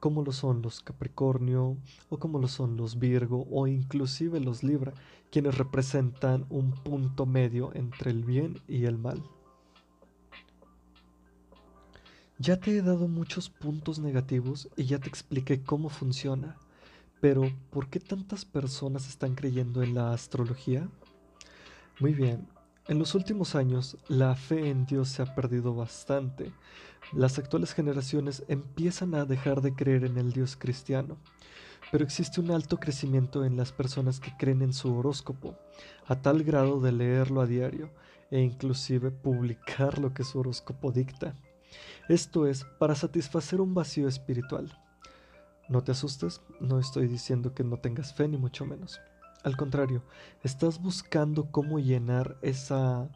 como 0.00 0.24
lo 0.24 0.32
son 0.32 0.62
los 0.62 0.80
Capricornio 0.80 1.76
o 2.08 2.18
como 2.18 2.38
lo 2.38 2.48
son 2.48 2.78
los 2.78 2.98
Virgo 2.98 3.46
o 3.50 3.66
inclusive 3.66 4.40
los 4.40 4.62
Libra, 4.62 4.94
quienes 5.30 5.58
representan 5.58 6.46
un 6.48 6.72
punto 6.72 7.26
medio 7.26 7.72
entre 7.74 8.10
el 8.10 8.24
bien 8.24 8.60
y 8.66 8.86
el 8.86 8.96
mal. 8.96 9.22
Ya 12.42 12.56
te 12.56 12.76
he 12.76 12.82
dado 12.82 13.06
muchos 13.06 13.48
puntos 13.48 14.00
negativos 14.00 14.68
y 14.76 14.86
ya 14.86 14.98
te 14.98 15.08
expliqué 15.08 15.62
cómo 15.62 15.88
funciona, 15.88 16.56
pero 17.20 17.48
¿por 17.70 17.88
qué 17.88 18.00
tantas 18.00 18.44
personas 18.44 19.08
están 19.08 19.36
creyendo 19.36 19.80
en 19.80 19.94
la 19.94 20.12
astrología? 20.12 20.88
Muy 22.00 22.14
bien, 22.14 22.48
en 22.88 22.98
los 22.98 23.14
últimos 23.14 23.54
años 23.54 23.96
la 24.08 24.34
fe 24.34 24.70
en 24.70 24.86
Dios 24.86 25.08
se 25.10 25.22
ha 25.22 25.36
perdido 25.36 25.76
bastante. 25.76 26.52
Las 27.12 27.38
actuales 27.38 27.74
generaciones 27.74 28.42
empiezan 28.48 29.14
a 29.14 29.24
dejar 29.24 29.60
de 29.60 29.76
creer 29.76 30.04
en 30.04 30.18
el 30.18 30.32
Dios 30.32 30.56
cristiano, 30.56 31.18
pero 31.92 32.02
existe 32.02 32.40
un 32.40 32.50
alto 32.50 32.80
crecimiento 32.80 33.44
en 33.44 33.56
las 33.56 33.70
personas 33.70 34.18
que 34.18 34.36
creen 34.36 34.62
en 34.62 34.72
su 34.72 34.92
horóscopo, 34.92 35.56
a 36.08 36.20
tal 36.20 36.42
grado 36.42 36.80
de 36.80 36.90
leerlo 36.90 37.40
a 37.40 37.46
diario 37.46 37.90
e 38.32 38.40
inclusive 38.40 39.12
publicar 39.12 40.00
lo 40.00 40.12
que 40.12 40.24
su 40.24 40.40
horóscopo 40.40 40.90
dicta. 40.90 41.36
Esto 42.08 42.46
es 42.46 42.64
para 42.78 42.94
satisfacer 42.94 43.60
un 43.60 43.74
vacío 43.74 44.08
espiritual. 44.08 44.76
No 45.68 45.82
te 45.82 45.92
asustes, 45.92 46.40
no 46.60 46.78
estoy 46.78 47.06
diciendo 47.06 47.54
que 47.54 47.62
no 47.62 47.76
tengas 47.76 48.12
fe 48.12 48.26
ni 48.26 48.36
mucho 48.36 48.66
menos. 48.66 49.00
Al 49.44 49.56
contrario, 49.56 50.02
estás 50.42 50.80
buscando 50.80 51.50
cómo 51.50 51.78
llenar 51.78 52.36
esa 52.42 53.08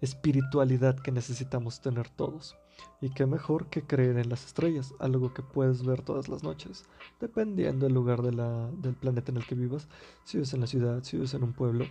espiritualidad 0.00 0.98
que 0.98 1.12
necesitamos 1.12 1.80
tener 1.80 2.08
todos. 2.08 2.56
Y 3.02 3.10
qué 3.10 3.26
mejor 3.26 3.66
que 3.66 3.82
creer 3.82 4.16
en 4.16 4.30
las 4.30 4.46
estrellas, 4.46 4.94
algo 4.98 5.34
que 5.34 5.42
puedes 5.42 5.84
ver 5.84 6.00
todas 6.00 6.28
las 6.28 6.42
noches, 6.42 6.84
dependiendo 7.20 7.84
del 7.84 7.94
lugar 7.94 8.22
del 8.22 8.94
planeta 8.94 9.30
en 9.30 9.36
el 9.36 9.46
que 9.46 9.54
vivas, 9.54 9.86
si 10.24 10.38
vives 10.38 10.54
en 10.54 10.60
la 10.60 10.66
ciudad, 10.66 11.02
si 11.02 11.16
vives 11.16 11.34
en 11.34 11.42
un 11.42 11.52
pueblo, 11.52 11.84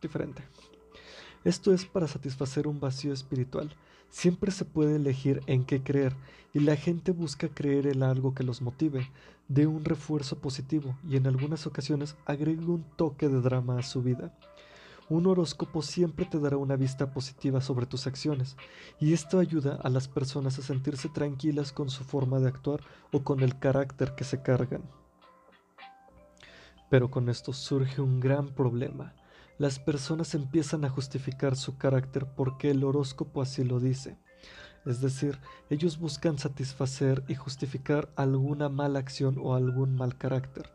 diferente. 0.00 0.44
Esto 1.44 1.72
es 1.72 1.86
para 1.86 2.08
satisfacer 2.08 2.66
un 2.66 2.80
vacío 2.80 3.12
espiritual. 3.12 3.70
Siempre 4.10 4.50
se 4.50 4.64
puede 4.64 4.96
elegir 4.96 5.40
en 5.46 5.64
qué 5.64 5.82
creer 5.82 6.14
y 6.52 6.60
la 6.60 6.76
gente 6.76 7.12
busca 7.12 7.48
creer 7.48 7.86
en 7.86 8.02
algo 8.02 8.34
que 8.34 8.42
los 8.42 8.60
motive, 8.62 9.10
dé 9.48 9.66
un 9.66 9.84
refuerzo 9.84 10.38
positivo 10.38 10.96
y 11.08 11.16
en 11.16 11.26
algunas 11.26 11.66
ocasiones 11.66 12.16
agregue 12.26 12.64
un 12.64 12.84
toque 12.96 13.28
de 13.28 13.40
drama 13.40 13.78
a 13.78 13.82
su 13.82 14.02
vida. 14.02 14.36
Un 15.08 15.26
horóscopo 15.26 15.80
siempre 15.80 16.26
te 16.26 16.38
dará 16.38 16.56
una 16.56 16.76
vista 16.76 17.12
positiva 17.12 17.60
sobre 17.60 17.86
tus 17.86 18.06
acciones 18.06 18.56
y 18.98 19.12
esto 19.12 19.38
ayuda 19.38 19.78
a 19.82 19.88
las 19.88 20.08
personas 20.08 20.58
a 20.58 20.62
sentirse 20.62 21.08
tranquilas 21.08 21.72
con 21.72 21.88
su 21.88 22.04
forma 22.04 22.40
de 22.40 22.48
actuar 22.48 22.80
o 23.12 23.22
con 23.22 23.40
el 23.40 23.58
carácter 23.58 24.14
que 24.14 24.24
se 24.24 24.42
cargan. 24.42 24.82
Pero 26.90 27.10
con 27.10 27.28
esto 27.28 27.52
surge 27.52 28.00
un 28.00 28.20
gran 28.20 28.48
problema 28.48 29.14
las 29.58 29.80
personas 29.80 30.34
empiezan 30.34 30.84
a 30.84 30.88
justificar 30.88 31.56
su 31.56 31.76
carácter 31.76 32.26
porque 32.36 32.70
el 32.70 32.84
horóscopo 32.84 33.42
así 33.42 33.64
lo 33.64 33.80
dice. 33.80 34.16
Es 34.86 35.00
decir, 35.00 35.38
ellos 35.68 35.98
buscan 35.98 36.38
satisfacer 36.38 37.24
y 37.28 37.34
justificar 37.34 38.10
alguna 38.16 38.68
mala 38.68 39.00
acción 39.00 39.36
o 39.38 39.54
algún 39.54 39.96
mal 39.96 40.16
carácter. 40.16 40.70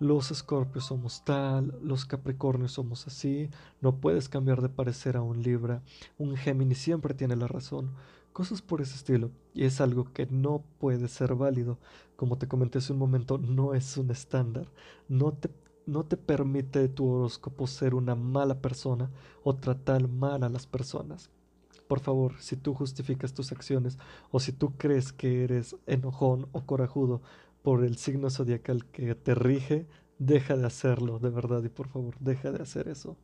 Los 0.00 0.30
escorpios 0.30 0.86
somos 0.86 1.24
tal, 1.24 1.78
los 1.82 2.06
capricornios 2.06 2.72
somos 2.72 3.06
así, 3.06 3.50
no 3.80 4.00
puedes 4.00 4.28
cambiar 4.28 4.62
de 4.62 4.68
parecer 4.68 5.16
a 5.16 5.22
un 5.22 5.42
Libra, 5.42 5.82
un 6.18 6.36
Géminis 6.36 6.78
siempre 6.78 7.14
tiene 7.14 7.36
la 7.36 7.46
razón, 7.46 7.94
cosas 8.32 8.62
por 8.62 8.80
ese 8.80 8.96
estilo, 8.96 9.30
y 9.54 9.64
es 9.64 9.80
algo 9.80 10.12
que 10.12 10.26
no 10.26 10.64
puede 10.80 11.06
ser 11.06 11.36
válido. 11.36 11.78
Como 12.16 12.36
te 12.36 12.48
comenté 12.48 12.78
hace 12.78 12.92
un 12.92 12.98
momento, 12.98 13.38
no 13.38 13.74
es 13.74 13.96
un 13.96 14.10
estándar, 14.10 14.66
no 15.08 15.32
te 15.32 15.48
no 15.86 16.04
te 16.04 16.16
permite 16.16 16.88
tu 16.88 17.08
horóscopo 17.08 17.66
ser 17.66 17.94
una 17.94 18.14
mala 18.14 18.60
persona 18.60 19.10
o 19.42 19.54
tratar 19.56 20.08
mal 20.08 20.42
a 20.44 20.48
las 20.48 20.66
personas. 20.66 21.30
Por 21.88 22.00
favor, 22.00 22.40
si 22.40 22.56
tú 22.56 22.74
justificas 22.74 23.34
tus 23.34 23.52
acciones 23.52 23.98
o 24.30 24.40
si 24.40 24.52
tú 24.52 24.76
crees 24.76 25.12
que 25.12 25.44
eres 25.44 25.76
enojón 25.86 26.48
o 26.52 26.64
corajudo 26.64 27.20
por 27.62 27.84
el 27.84 27.96
signo 27.96 28.30
zodiacal 28.30 28.86
que 28.86 29.14
te 29.14 29.34
rige, 29.34 29.86
deja 30.18 30.56
de 30.56 30.66
hacerlo, 30.66 31.18
de 31.18 31.30
verdad, 31.30 31.62
y 31.64 31.68
por 31.68 31.88
favor, 31.88 32.14
deja 32.20 32.50
de 32.50 32.62
hacer 32.62 32.88
eso. 32.88 33.16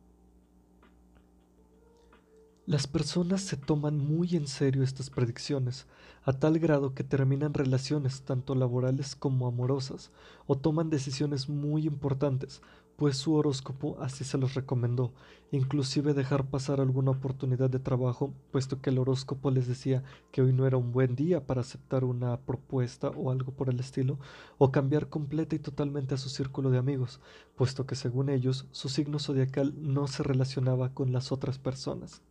Las 2.69 2.85
personas 2.85 3.41
se 3.41 3.57
toman 3.57 3.97
muy 3.97 4.35
en 4.35 4.45
serio 4.45 4.83
estas 4.83 5.09
predicciones, 5.09 5.87
a 6.21 6.33
tal 6.33 6.59
grado 6.59 6.93
que 6.93 7.03
terminan 7.03 7.55
relaciones 7.55 8.21
tanto 8.21 8.53
laborales 8.53 9.15
como 9.15 9.47
amorosas, 9.47 10.11
o 10.45 10.55
toman 10.55 10.91
decisiones 10.91 11.49
muy 11.49 11.87
importantes, 11.87 12.61
pues 12.95 13.17
su 13.17 13.33
horóscopo 13.33 13.97
así 13.99 14.23
se 14.23 14.37
los 14.37 14.53
recomendó, 14.53 15.13
inclusive 15.51 16.13
dejar 16.13 16.45
pasar 16.45 16.79
alguna 16.79 17.09
oportunidad 17.09 17.71
de 17.71 17.79
trabajo, 17.79 18.35
puesto 18.51 18.79
que 18.83 18.91
el 18.91 18.99
horóscopo 18.99 19.49
les 19.49 19.67
decía 19.67 20.03
que 20.31 20.43
hoy 20.43 20.53
no 20.53 20.67
era 20.67 20.77
un 20.77 20.91
buen 20.91 21.15
día 21.15 21.47
para 21.47 21.61
aceptar 21.61 22.03
una 22.03 22.37
propuesta 22.37 23.09
o 23.09 23.31
algo 23.31 23.51
por 23.51 23.71
el 23.71 23.79
estilo, 23.79 24.19
o 24.59 24.71
cambiar 24.71 25.09
completa 25.09 25.55
y 25.55 25.59
totalmente 25.59 26.13
a 26.13 26.19
su 26.19 26.29
círculo 26.29 26.69
de 26.69 26.77
amigos, 26.77 27.19
puesto 27.55 27.87
que 27.87 27.95
según 27.95 28.29
ellos 28.29 28.67
su 28.69 28.89
signo 28.89 29.17
zodiacal 29.17 29.73
no 29.75 30.05
se 30.05 30.21
relacionaba 30.21 30.93
con 30.93 31.11
las 31.11 31.31
otras 31.31 31.57
personas. 31.57 32.21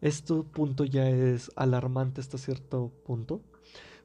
Este 0.00 0.34
punto 0.34 0.84
ya 0.84 1.08
es 1.08 1.50
alarmante 1.56 2.20
hasta 2.20 2.38
cierto 2.38 2.90
punto, 3.04 3.42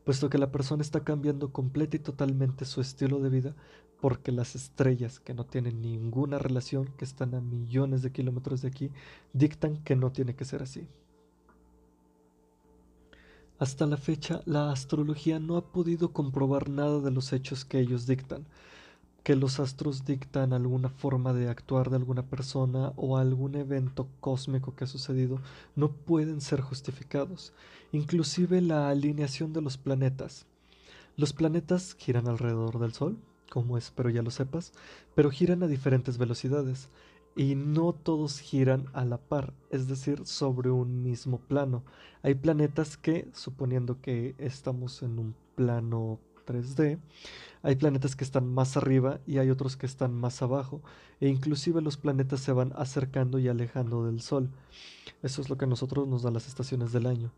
puesto 0.03 0.29
que 0.29 0.37
la 0.37 0.51
persona 0.51 0.81
está 0.81 1.03
cambiando 1.03 1.51
completa 1.53 1.95
y 1.95 1.99
totalmente 1.99 2.65
su 2.65 2.81
estilo 2.81 3.19
de 3.19 3.29
vida 3.29 3.55
porque 4.01 4.31
las 4.31 4.55
estrellas 4.55 5.19
que 5.19 5.33
no 5.33 5.45
tienen 5.45 5.81
ninguna 5.81 6.37
relación, 6.37 6.93
que 6.97 7.05
están 7.05 7.33
a 7.33 7.41
millones 7.41 8.01
de 8.01 8.11
kilómetros 8.11 8.61
de 8.61 8.67
aquí, 8.67 8.91
dictan 9.33 9.77
que 9.83 9.95
no 9.95 10.11
tiene 10.11 10.35
que 10.35 10.45
ser 10.45 10.61
así. 10.61 10.87
Hasta 13.57 13.85
la 13.85 13.97
fecha, 13.97 14.41
la 14.45 14.71
astrología 14.71 15.39
no 15.39 15.55
ha 15.55 15.71
podido 15.71 16.11
comprobar 16.11 16.69
nada 16.69 16.99
de 16.99 17.11
los 17.11 17.31
hechos 17.31 17.63
que 17.63 17.79
ellos 17.79 18.05
dictan, 18.05 18.45
que 19.25 19.35
los 19.35 19.59
astros 19.59 20.05
dictan 20.05 20.53
alguna 20.53 20.89
forma 20.89 21.33
de 21.33 21.49
actuar 21.49 21.89
de 21.89 21.95
alguna 21.95 22.21
persona 22.21 22.93
o 22.95 23.17
algún 23.17 23.55
evento 23.55 24.07
cósmico 24.19 24.75
que 24.75 24.83
ha 24.83 24.87
sucedido 24.87 25.41
no 25.75 25.89
pueden 25.89 26.41
ser 26.41 26.61
justificados, 26.61 27.51
inclusive 27.91 28.61
la 28.61 28.87
alineación 28.87 29.51
de 29.51 29.63
los 29.63 29.77
planetas. 29.77 30.45
Los 31.17 31.33
planetas 31.33 31.95
giran 31.97 32.27
alrededor 32.27 32.77
del 32.77 32.93
Sol, 32.93 33.17
como 33.49 33.79
espero 33.79 34.11
ya 34.11 34.21
lo 34.21 34.29
sepas, 34.29 34.73
pero 35.15 35.31
giran 35.31 35.63
a 35.63 35.67
diferentes 35.67 36.19
velocidades 36.19 36.89
y 37.35 37.55
no 37.55 37.93
todos 37.93 38.39
giran 38.39 38.85
a 38.93 39.05
la 39.05 39.17
par, 39.17 39.55
es 39.71 39.87
decir, 39.87 40.27
sobre 40.27 40.69
un 40.69 41.01
mismo 41.01 41.39
plano. 41.39 41.81
Hay 42.21 42.35
planetas 42.35 42.95
que, 42.95 43.27
suponiendo 43.33 43.99
que 44.01 44.35
estamos 44.37 45.01
en 45.01 45.17
un 45.17 45.35
plano 45.55 46.19
3D, 46.45 46.99
hay 47.63 47.75
planetas 47.75 48.15
que 48.15 48.23
están 48.23 48.53
más 48.53 48.77
arriba 48.77 49.19
y 49.25 49.39
hay 49.39 49.49
otros 49.49 49.75
que 49.75 49.87
están 49.87 50.13
más 50.13 50.41
abajo, 50.41 50.81
e 51.19 51.27
inclusive 51.27 51.81
los 51.81 51.97
planetas 51.97 52.41
se 52.41 52.51
van 52.51 52.73
acercando 52.75 53.39
y 53.39 53.47
alejando 53.47 54.05
del 54.05 54.21
Sol. 54.21 54.49
Eso 55.23 55.41
es 55.41 55.49
lo 55.49 55.57
que 55.57 55.65
a 55.65 55.67
nosotros 55.67 56.07
nos 56.07 56.21
da 56.21 56.29
las 56.29 56.47
estaciones 56.47 56.91
del 56.91 57.07
año. 57.07 57.31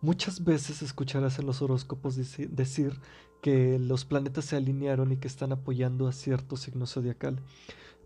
Muchas 0.00 0.42
veces 0.42 0.80
escucharás 0.80 1.38
en 1.38 1.46
los 1.46 1.60
horóscopos 1.60 2.16
decir 2.16 2.98
que 3.42 3.78
los 3.78 4.06
planetas 4.06 4.46
se 4.46 4.56
alinearon 4.56 5.12
y 5.12 5.18
que 5.18 5.28
están 5.28 5.52
apoyando 5.52 6.08
a 6.08 6.12
cierto 6.12 6.56
signo 6.56 6.86
zodiacal. 6.86 7.38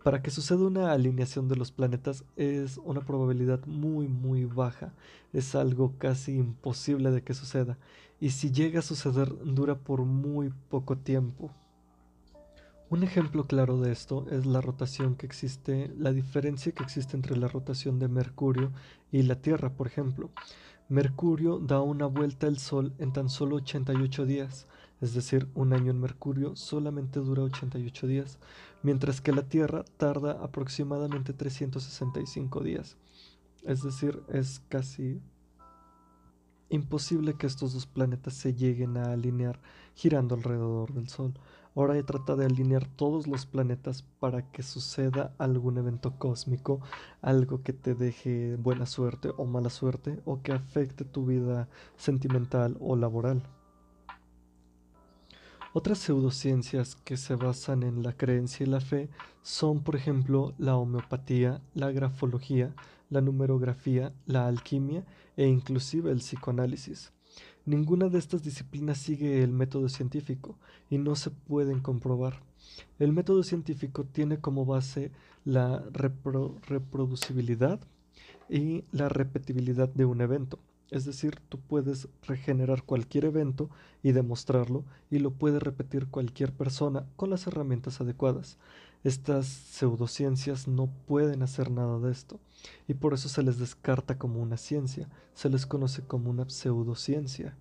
Para 0.03 0.21
que 0.21 0.31
suceda 0.31 0.65
una 0.65 0.91
alineación 0.91 1.47
de 1.47 1.57
los 1.57 1.71
planetas 1.71 2.23
es 2.35 2.77
una 2.83 3.01
probabilidad 3.01 3.65
muy 3.65 4.07
muy 4.07 4.45
baja, 4.45 4.93
es 5.33 5.55
algo 5.55 5.93
casi 5.97 6.35
imposible 6.35 7.11
de 7.11 7.21
que 7.21 7.33
suceda, 7.33 7.77
y 8.19 8.31
si 8.31 8.51
llega 8.51 8.79
a 8.79 8.83
suceder 8.83 9.29
dura 9.45 9.75
por 9.75 10.01
muy 10.03 10.51
poco 10.69 10.97
tiempo. 10.97 11.51
Un 12.89 13.03
ejemplo 13.03 13.45
claro 13.45 13.79
de 13.79 13.91
esto 13.91 14.25
es 14.31 14.45
la 14.45 14.61
rotación 14.61 15.15
que 15.15 15.27
existe, 15.27 15.93
la 15.97 16.11
diferencia 16.11 16.71
que 16.71 16.83
existe 16.83 17.15
entre 17.15 17.37
la 17.37 17.47
rotación 17.47 17.99
de 17.99 18.07
Mercurio 18.07 18.71
y 19.11 19.21
la 19.21 19.35
Tierra, 19.35 19.73
por 19.73 19.85
ejemplo. 19.85 20.31
Mercurio 20.89 21.59
da 21.59 21.81
una 21.81 22.07
vuelta 22.07 22.47
al 22.47 22.57
Sol 22.57 22.93
en 22.97 23.13
tan 23.13 23.29
solo 23.29 23.57
88 23.57 24.25
días, 24.25 24.65
es 25.01 25.13
decir, 25.13 25.47
un 25.53 25.71
año 25.71 25.91
en 25.91 25.99
Mercurio 25.99 26.55
solamente 26.55 27.19
dura 27.19 27.43
88 27.43 28.07
días, 28.07 28.39
mientras 28.81 29.21
que 29.21 29.33
la 29.33 29.43
Tierra 29.43 29.85
tarda 29.97 30.43
aproximadamente 30.43 31.31
365 31.33 32.61
días. 32.61 32.97
Es 33.63 33.83
decir, 33.83 34.23
es 34.29 34.61
casi 34.67 35.21
imposible 36.69 37.35
que 37.35 37.47
estos 37.47 37.73
dos 37.73 37.85
planetas 37.85 38.33
se 38.33 38.53
lleguen 38.53 38.97
a 38.97 39.11
alinear 39.11 39.59
girando 39.95 40.35
alrededor 40.35 40.93
del 40.93 41.09
Sol. 41.09 41.33
Ahora 41.75 41.97
he 41.97 42.03
tratado 42.03 42.39
de 42.39 42.45
alinear 42.45 42.87
todos 42.87 43.27
los 43.27 43.45
planetas 43.45 44.03
para 44.19 44.51
que 44.51 44.63
suceda 44.63 45.33
algún 45.37 45.77
evento 45.77 46.17
cósmico, 46.17 46.81
algo 47.21 47.61
que 47.63 47.73
te 47.73 47.95
deje 47.95 48.55
buena 48.57 48.85
suerte 48.85 49.31
o 49.37 49.45
mala 49.45 49.69
suerte 49.69 50.19
o 50.25 50.41
que 50.41 50.51
afecte 50.51 51.05
tu 51.05 51.25
vida 51.25 51.69
sentimental 51.95 52.75
o 52.79 52.95
laboral. 52.95 53.43
Otras 55.79 55.99
pseudociencias 55.99 56.97
que 57.05 57.15
se 57.15 57.35
basan 57.35 57.83
en 57.83 58.03
la 58.03 58.11
creencia 58.11 58.65
y 58.65 58.69
la 58.69 58.81
fe 58.81 59.07
son, 59.41 59.81
por 59.81 59.95
ejemplo, 59.95 60.53
la 60.57 60.75
homeopatía, 60.75 61.61
la 61.73 61.89
grafología, 61.89 62.75
la 63.09 63.21
numerografía, 63.21 64.11
la 64.25 64.45
alquimia 64.45 65.05
e 65.37 65.47
inclusive 65.47 66.11
el 66.11 66.17
psicoanálisis. 66.17 67.13
Ninguna 67.65 68.09
de 68.09 68.19
estas 68.19 68.43
disciplinas 68.43 68.97
sigue 68.97 69.41
el 69.41 69.53
método 69.53 69.87
científico 69.87 70.57
y 70.89 70.97
no 70.97 71.15
se 71.15 71.29
pueden 71.29 71.79
comprobar. 71.79 72.41
El 72.99 73.13
método 73.13 73.41
científico 73.43 74.03
tiene 74.03 74.37
como 74.41 74.65
base 74.65 75.13
la 75.45 75.81
reproducibilidad 75.93 77.79
y 78.49 78.83
la 78.91 79.07
repetibilidad 79.07 79.87
de 79.87 80.03
un 80.03 80.19
evento. 80.19 80.59
Es 80.91 81.05
decir, 81.05 81.39
tú 81.49 81.59
puedes 81.59 82.07
regenerar 82.25 82.83
cualquier 82.83 83.25
evento 83.25 83.69
y 84.01 84.11
demostrarlo 84.11 84.85
y 85.11 85.19
lo 85.19 85.31
puede 85.31 85.59
repetir 85.59 86.07
cualquier 86.07 86.51
persona 86.51 87.05
con 87.15 87.29
las 87.29 87.45
herramientas 87.45 88.01
adecuadas. 88.01 88.57
Estas 89.03 89.45
pseudociencias 89.45 90.67
no 90.67 90.87
pueden 91.07 91.43
hacer 91.43 91.69
nada 91.71 91.99
de 91.99 92.11
esto 92.11 92.39
y 92.87 92.95
por 92.95 93.13
eso 93.13 93.29
se 93.29 93.43
les 93.43 93.57
descarta 93.59 94.17
como 94.17 94.41
una 94.41 94.57
ciencia, 94.57 95.07
se 95.33 95.49
les 95.49 95.65
conoce 95.65 96.01
como 96.01 96.29
una 96.29 96.49
pseudociencia. 96.49 97.55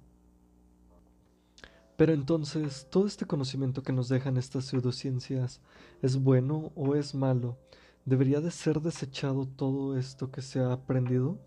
Pero 1.96 2.12
entonces, 2.12 2.86
¿todo 2.90 3.06
este 3.06 3.26
conocimiento 3.26 3.82
que 3.82 3.92
nos 3.92 4.08
dejan 4.08 4.36
estas 4.36 4.66
pseudociencias 4.66 5.60
es 6.00 6.16
bueno 6.16 6.72
o 6.76 6.94
es 6.94 7.14
malo? 7.14 7.58
¿Debería 8.04 8.40
de 8.40 8.50
ser 8.50 8.80
desechado 8.80 9.46
todo 9.46 9.98
esto 9.98 10.30
que 10.30 10.40
se 10.40 10.60
ha 10.60 10.72
aprendido? 10.72 11.38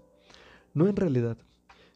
No 0.74 0.88
en 0.88 0.96
realidad. 0.96 1.38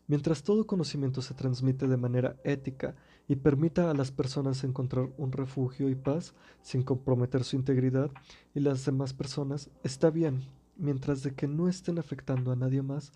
Mientras 0.08 0.44
todo 0.44 0.68
conocimiento 0.68 1.24
se 1.24 1.34
transmite 1.34 1.88
de 1.88 1.98
manera 1.98 2.36
ética 2.44 2.96
y 3.28 3.38
permita 3.38 3.90
a 3.90 3.94
las 3.96 4.12
personas 4.12 4.64
encontrar 4.64 5.10
un 5.18 5.32
refugio 5.32 5.90
y 5.90 5.96
paz 5.96 6.36
sin 6.62 6.84
comprometer 6.84 7.44
su 7.44 7.56
integridad 7.56 8.12
y 8.54 8.60
las 8.60 8.86
demás 8.86 9.14
personas, 9.14 9.72
está 9.84 10.12
bien. 10.12 10.44
Mientras 10.78 11.24
de 11.24 11.34
que 11.34 11.48
no 11.48 11.68
estén 11.68 11.98
afectando 11.98 12.52
a 12.52 12.56
nadie 12.56 12.84
más, 12.84 13.14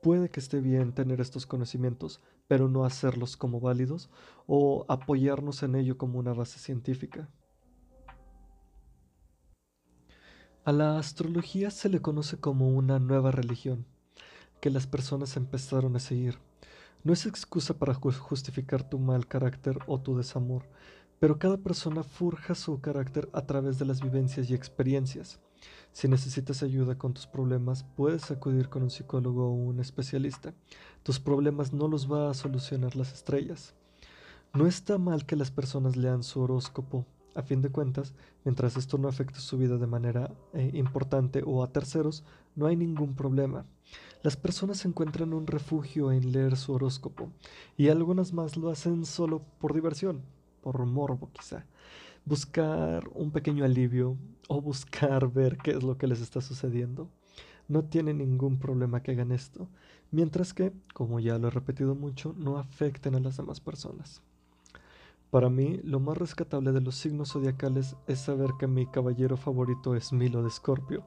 puede 0.00 0.28
que 0.28 0.38
esté 0.38 0.60
bien 0.60 0.92
tener 0.92 1.20
estos 1.20 1.44
conocimientos, 1.44 2.20
pero 2.46 2.68
no 2.68 2.84
hacerlos 2.84 3.36
como 3.36 3.58
válidos 3.58 4.08
o 4.46 4.86
apoyarnos 4.88 5.64
en 5.64 5.74
ello 5.74 5.98
como 5.98 6.20
una 6.20 6.34
base 6.34 6.60
científica. 6.60 7.28
A 10.64 10.70
la 10.70 10.98
astrología 10.98 11.72
se 11.72 11.88
le 11.88 12.00
conoce 12.00 12.38
como 12.38 12.68
una 12.68 13.00
nueva 13.00 13.32
religión 13.32 13.86
que 14.60 14.70
las 14.70 14.86
personas 14.86 15.36
empezaron 15.36 15.96
a 15.96 16.00
seguir. 16.00 16.38
No 17.04 17.12
es 17.12 17.26
excusa 17.26 17.74
para 17.78 17.94
justificar 17.94 18.88
tu 18.88 18.98
mal 18.98 19.26
carácter 19.26 19.78
o 19.86 20.00
tu 20.00 20.16
desamor, 20.16 20.64
pero 21.20 21.38
cada 21.38 21.56
persona 21.56 22.02
forja 22.02 22.54
su 22.54 22.80
carácter 22.80 23.28
a 23.32 23.42
través 23.42 23.78
de 23.78 23.84
las 23.84 24.00
vivencias 24.00 24.50
y 24.50 24.54
experiencias. 24.54 25.40
Si 25.92 26.06
necesitas 26.06 26.62
ayuda 26.62 26.96
con 26.96 27.14
tus 27.14 27.26
problemas, 27.26 27.84
puedes 27.96 28.30
acudir 28.30 28.68
con 28.68 28.82
un 28.82 28.90
psicólogo 28.90 29.48
o 29.48 29.52
un 29.52 29.80
especialista. 29.80 30.54
Tus 31.02 31.18
problemas 31.18 31.72
no 31.72 31.88
los 31.88 32.10
va 32.10 32.30
a 32.30 32.34
solucionar 32.34 32.94
las 32.96 33.12
estrellas. 33.12 33.74
No 34.54 34.66
está 34.66 34.98
mal 34.98 35.26
que 35.26 35.36
las 35.36 35.50
personas 35.50 35.96
lean 35.96 36.22
su 36.22 36.40
horóscopo 36.40 37.06
a 37.38 37.42
fin 37.42 37.62
de 37.62 37.70
cuentas, 37.70 38.14
mientras 38.44 38.76
esto 38.76 38.98
no 38.98 39.06
afecte 39.06 39.38
su 39.38 39.56
vida 39.58 39.78
de 39.78 39.86
manera 39.86 40.34
eh, 40.54 40.72
importante 40.74 41.44
o 41.46 41.62
a 41.62 41.70
terceros, 41.70 42.24
no 42.56 42.66
hay 42.66 42.74
ningún 42.74 43.14
problema. 43.14 43.64
Las 44.24 44.36
personas 44.36 44.84
encuentran 44.84 45.32
un 45.32 45.46
refugio 45.46 46.10
en 46.10 46.32
leer 46.32 46.56
su 46.56 46.72
horóscopo 46.72 47.30
y 47.76 47.90
algunas 47.90 48.32
más 48.32 48.56
lo 48.56 48.70
hacen 48.70 49.04
solo 49.04 49.40
por 49.60 49.72
diversión, 49.72 50.22
por 50.62 50.84
morbo 50.84 51.30
quizá. 51.32 51.64
Buscar 52.24 53.08
un 53.14 53.30
pequeño 53.30 53.64
alivio 53.64 54.16
o 54.48 54.60
buscar 54.60 55.32
ver 55.32 55.58
qué 55.58 55.70
es 55.70 55.84
lo 55.84 55.96
que 55.96 56.08
les 56.08 56.20
está 56.20 56.40
sucediendo. 56.40 57.08
No 57.68 57.84
tiene 57.84 58.14
ningún 58.14 58.58
problema 58.58 59.00
que 59.00 59.12
hagan 59.12 59.30
esto, 59.30 59.68
mientras 60.10 60.52
que, 60.54 60.72
como 60.92 61.20
ya 61.20 61.38
lo 61.38 61.46
he 61.46 61.50
repetido 61.52 61.94
mucho, 61.94 62.34
no 62.36 62.58
afecten 62.58 63.14
a 63.14 63.20
las 63.20 63.36
demás 63.36 63.60
personas. 63.60 64.22
Para 65.30 65.50
mí, 65.50 65.78
lo 65.84 66.00
más 66.00 66.16
rescatable 66.16 66.72
de 66.72 66.80
los 66.80 66.96
signos 66.96 67.32
zodiacales 67.32 67.96
es 68.06 68.20
saber 68.20 68.50
que 68.58 68.66
mi 68.66 68.86
caballero 68.86 69.36
favorito 69.36 69.94
es 69.94 70.10
Milo 70.10 70.42
de 70.42 70.48
Escorpio 70.48 71.04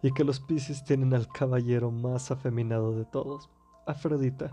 y 0.00 0.12
que 0.12 0.22
los 0.22 0.38
Pisces 0.38 0.84
tienen 0.84 1.12
al 1.12 1.26
caballero 1.26 1.90
más 1.90 2.30
afeminado 2.30 2.92
de 2.92 3.04
todos, 3.04 3.50
Afrodita. 3.84 4.52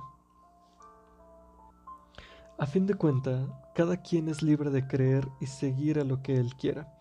A 2.57 2.65
fin 2.65 2.87
de 2.87 2.95
cuenta, 2.95 3.47
cada 3.75 3.97
quien 3.97 4.27
es 4.27 4.41
libre 4.41 4.71
de 4.71 4.87
creer 4.87 5.27
y 5.39 5.45
seguir 5.45 5.99
a 5.99 6.03
lo 6.03 6.23
que 6.23 6.37
él 6.37 6.55
quiera. 6.55 6.97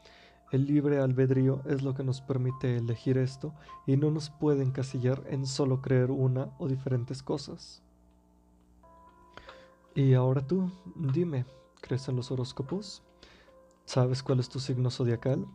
El 0.52 0.66
libre 0.66 0.98
albedrío 0.98 1.62
es 1.64 1.82
lo 1.82 1.94
que 1.94 2.04
nos 2.04 2.20
permite 2.20 2.76
elegir 2.76 3.16
esto 3.16 3.54
y 3.86 3.96
no 3.96 4.10
nos 4.10 4.28
puede 4.30 4.62
encasillar 4.62 5.22
en 5.28 5.46
solo 5.46 5.80
creer 5.80 6.10
una 6.10 6.50
o 6.58 6.68
diferentes 6.68 7.22
cosas. 7.22 7.82
Y 9.94 10.14
ahora 10.14 10.46
tú, 10.46 10.70
dime, 10.96 11.44
¿Crees 11.80 12.08
en 12.08 12.16
los 12.16 12.30
horóscopos? 12.30 13.02
¿Sabes 13.84 14.22
cuál 14.22 14.40
es 14.40 14.48
tu 14.48 14.60
signo 14.60 14.90
zodiacal? 14.90 15.46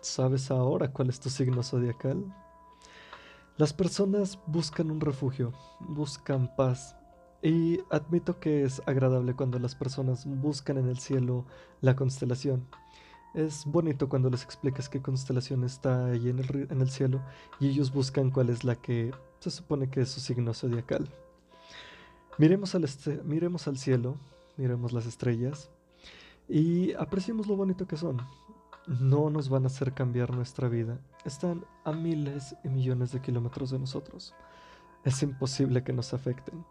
¿Sabes 0.00 0.50
ahora 0.50 0.90
cuál 0.92 1.08
es 1.08 1.20
tu 1.20 1.30
signo 1.30 1.62
zodiacal? 1.62 2.24
Las 3.56 3.72
personas 3.72 4.38
buscan 4.46 4.90
un 4.90 5.00
refugio, 5.00 5.52
buscan 5.80 6.54
paz. 6.56 6.96
Y 7.40 7.80
admito 7.90 8.40
que 8.40 8.64
es 8.64 8.82
agradable 8.86 9.34
cuando 9.34 9.58
las 9.58 9.74
personas 9.74 10.26
buscan 10.26 10.78
en 10.78 10.88
el 10.88 10.98
cielo 10.98 11.44
la 11.82 11.94
constelación. 11.94 12.66
Es 13.34 13.64
bonito 13.66 14.08
cuando 14.08 14.30
les 14.30 14.42
explicas 14.42 14.88
qué 14.88 15.02
constelación 15.02 15.62
está 15.62 16.06
ahí 16.06 16.30
en 16.30 16.38
el, 16.38 16.66
en 16.70 16.80
el 16.80 16.90
cielo 16.90 17.20
y 17.60 17.68
ellos 17.68 17.92
buscan 17.92 18.30
cuál 18.30 18.48
es 18.48 18.64
la 18.64 18.76
que 18.76 19.12
se 19.40 19.50
supone 19.50 19.90
que 19.90 20.00
es 20.00 20.08
su 20.08 20.20
signo 20.20 20.54
zodiacal. 20.54 21.08
Miremos 22.38 22.74
al, 22.74 22.84
este, 22.84 23.22
miremos 23.24 23.68
al 23.68 23.78
cielo, 23.78 24.16
miremos 24.56 24.92
las 24.92 25.06
estrellas 25.06 25.70
y 26.48 26.92
apreciemos 26.94 27.46
lo 27.46 27.56
bonito 27.56 27.86
que 27.86 27.96
son. 27.96 28.18
No 28.86 29.30
nos 29.30 29.48
van 29.48 29.64
a 29.64 29.68
hacer 29.68 29.94
cambiar 29.94 30.34
nuestra 30.34 30.68
vida. 30.68 31.00
Están 31.24 31.64
a 31.84 31.92
miles 31.92 32.54
y 32.64 32.68
millones 32.68 33.12
de 33.12 33.20
kilómetros 33.20 33.70
de 33.70 33.78
nosotros. 33.78 34.34
Es 35.04 35.22
imposible 35.22 35.82
que 35.82 35.92
nos 35.92 36.12
afecten, 36.12 36.64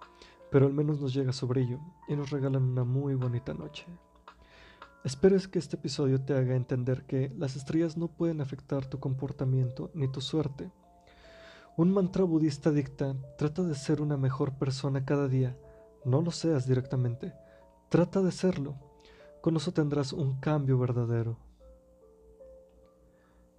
pero 0.52 0.68
al 0.68 0.74
menos 0.74 1.00
nos 1.02 1.14
llega 1.14 1.34
su 1.34 1.48
brillo 1.48 1.80
y 2.08 2.16
nos 2.16 2.30
regalan 2.30 2.64
una 2.64 2.84
muy 2.84 3.16
bonita 3.16 3.54
noche. 3.54 3.86
Espero 5.04 5.36
es 5.36 5.48
que 5.48 5.60
este 5.60 5.76
episodio 5.76 6.22
te 6.22 6.34
haga 6.34 6.56
entender 6.56 7.06
que 7.06 7.32
las 7.36 7.56
estrellas 7.56 7.98
no 7.98 8.08
pueden 8.08 8.42
afectar 8.42 8.86
tu 8.86 9.00
comportamiento 9.00 9.92
ni 9.94 10.08
tu 10.08 10.22
suerte. 10.22 10.72
Un 11.76 11.92
mantra 11.92 12.24
budista 12.24 12.72
dicta, 12.72 13.16
trata 13.38 13.64
de 13.64 13.74
ser 13.74 14.02
una 14.02 14.18
mejor 14.18 14.54
persona 14.54 15.04
cada 15.04 15.28
día. 15.28 15.58
No 16.06 16.22
lo 16.22 16.32
seas 16.32 16.68
directamente, 16.68 17.34
trata 17.90 18.22
de 18.22 18.32
serlo 18.32 18.93
con 19.44 19.58
eso 19.58 19.74
tendrás 19.74 20.14
un 20.14 20.40
cambio 20.40 20.78
verdadero. 20.78 21.38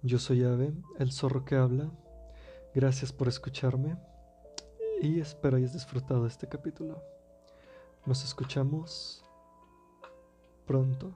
Yo 0.01 0.17
soy 0.17 0.43
Ave, 0.43 0.73
el 0.97 1.11
zorro 1.11 1.45
que 1.45 1.57
habla. 1.57 1.91
Gracias 2.73 3.13
por 3.13 3.27
escucharme 3.27 3.95
y 4.99 5.19
espero 5.19 5.57
hayas 5.57 5.73
disfrutado 5.73 6.25
este 6.25 6.49
capítulo. 6.49 7.03
Nos 8.07 8.23
escuchamos 8.23 9.23
pronto. 10.65 11.13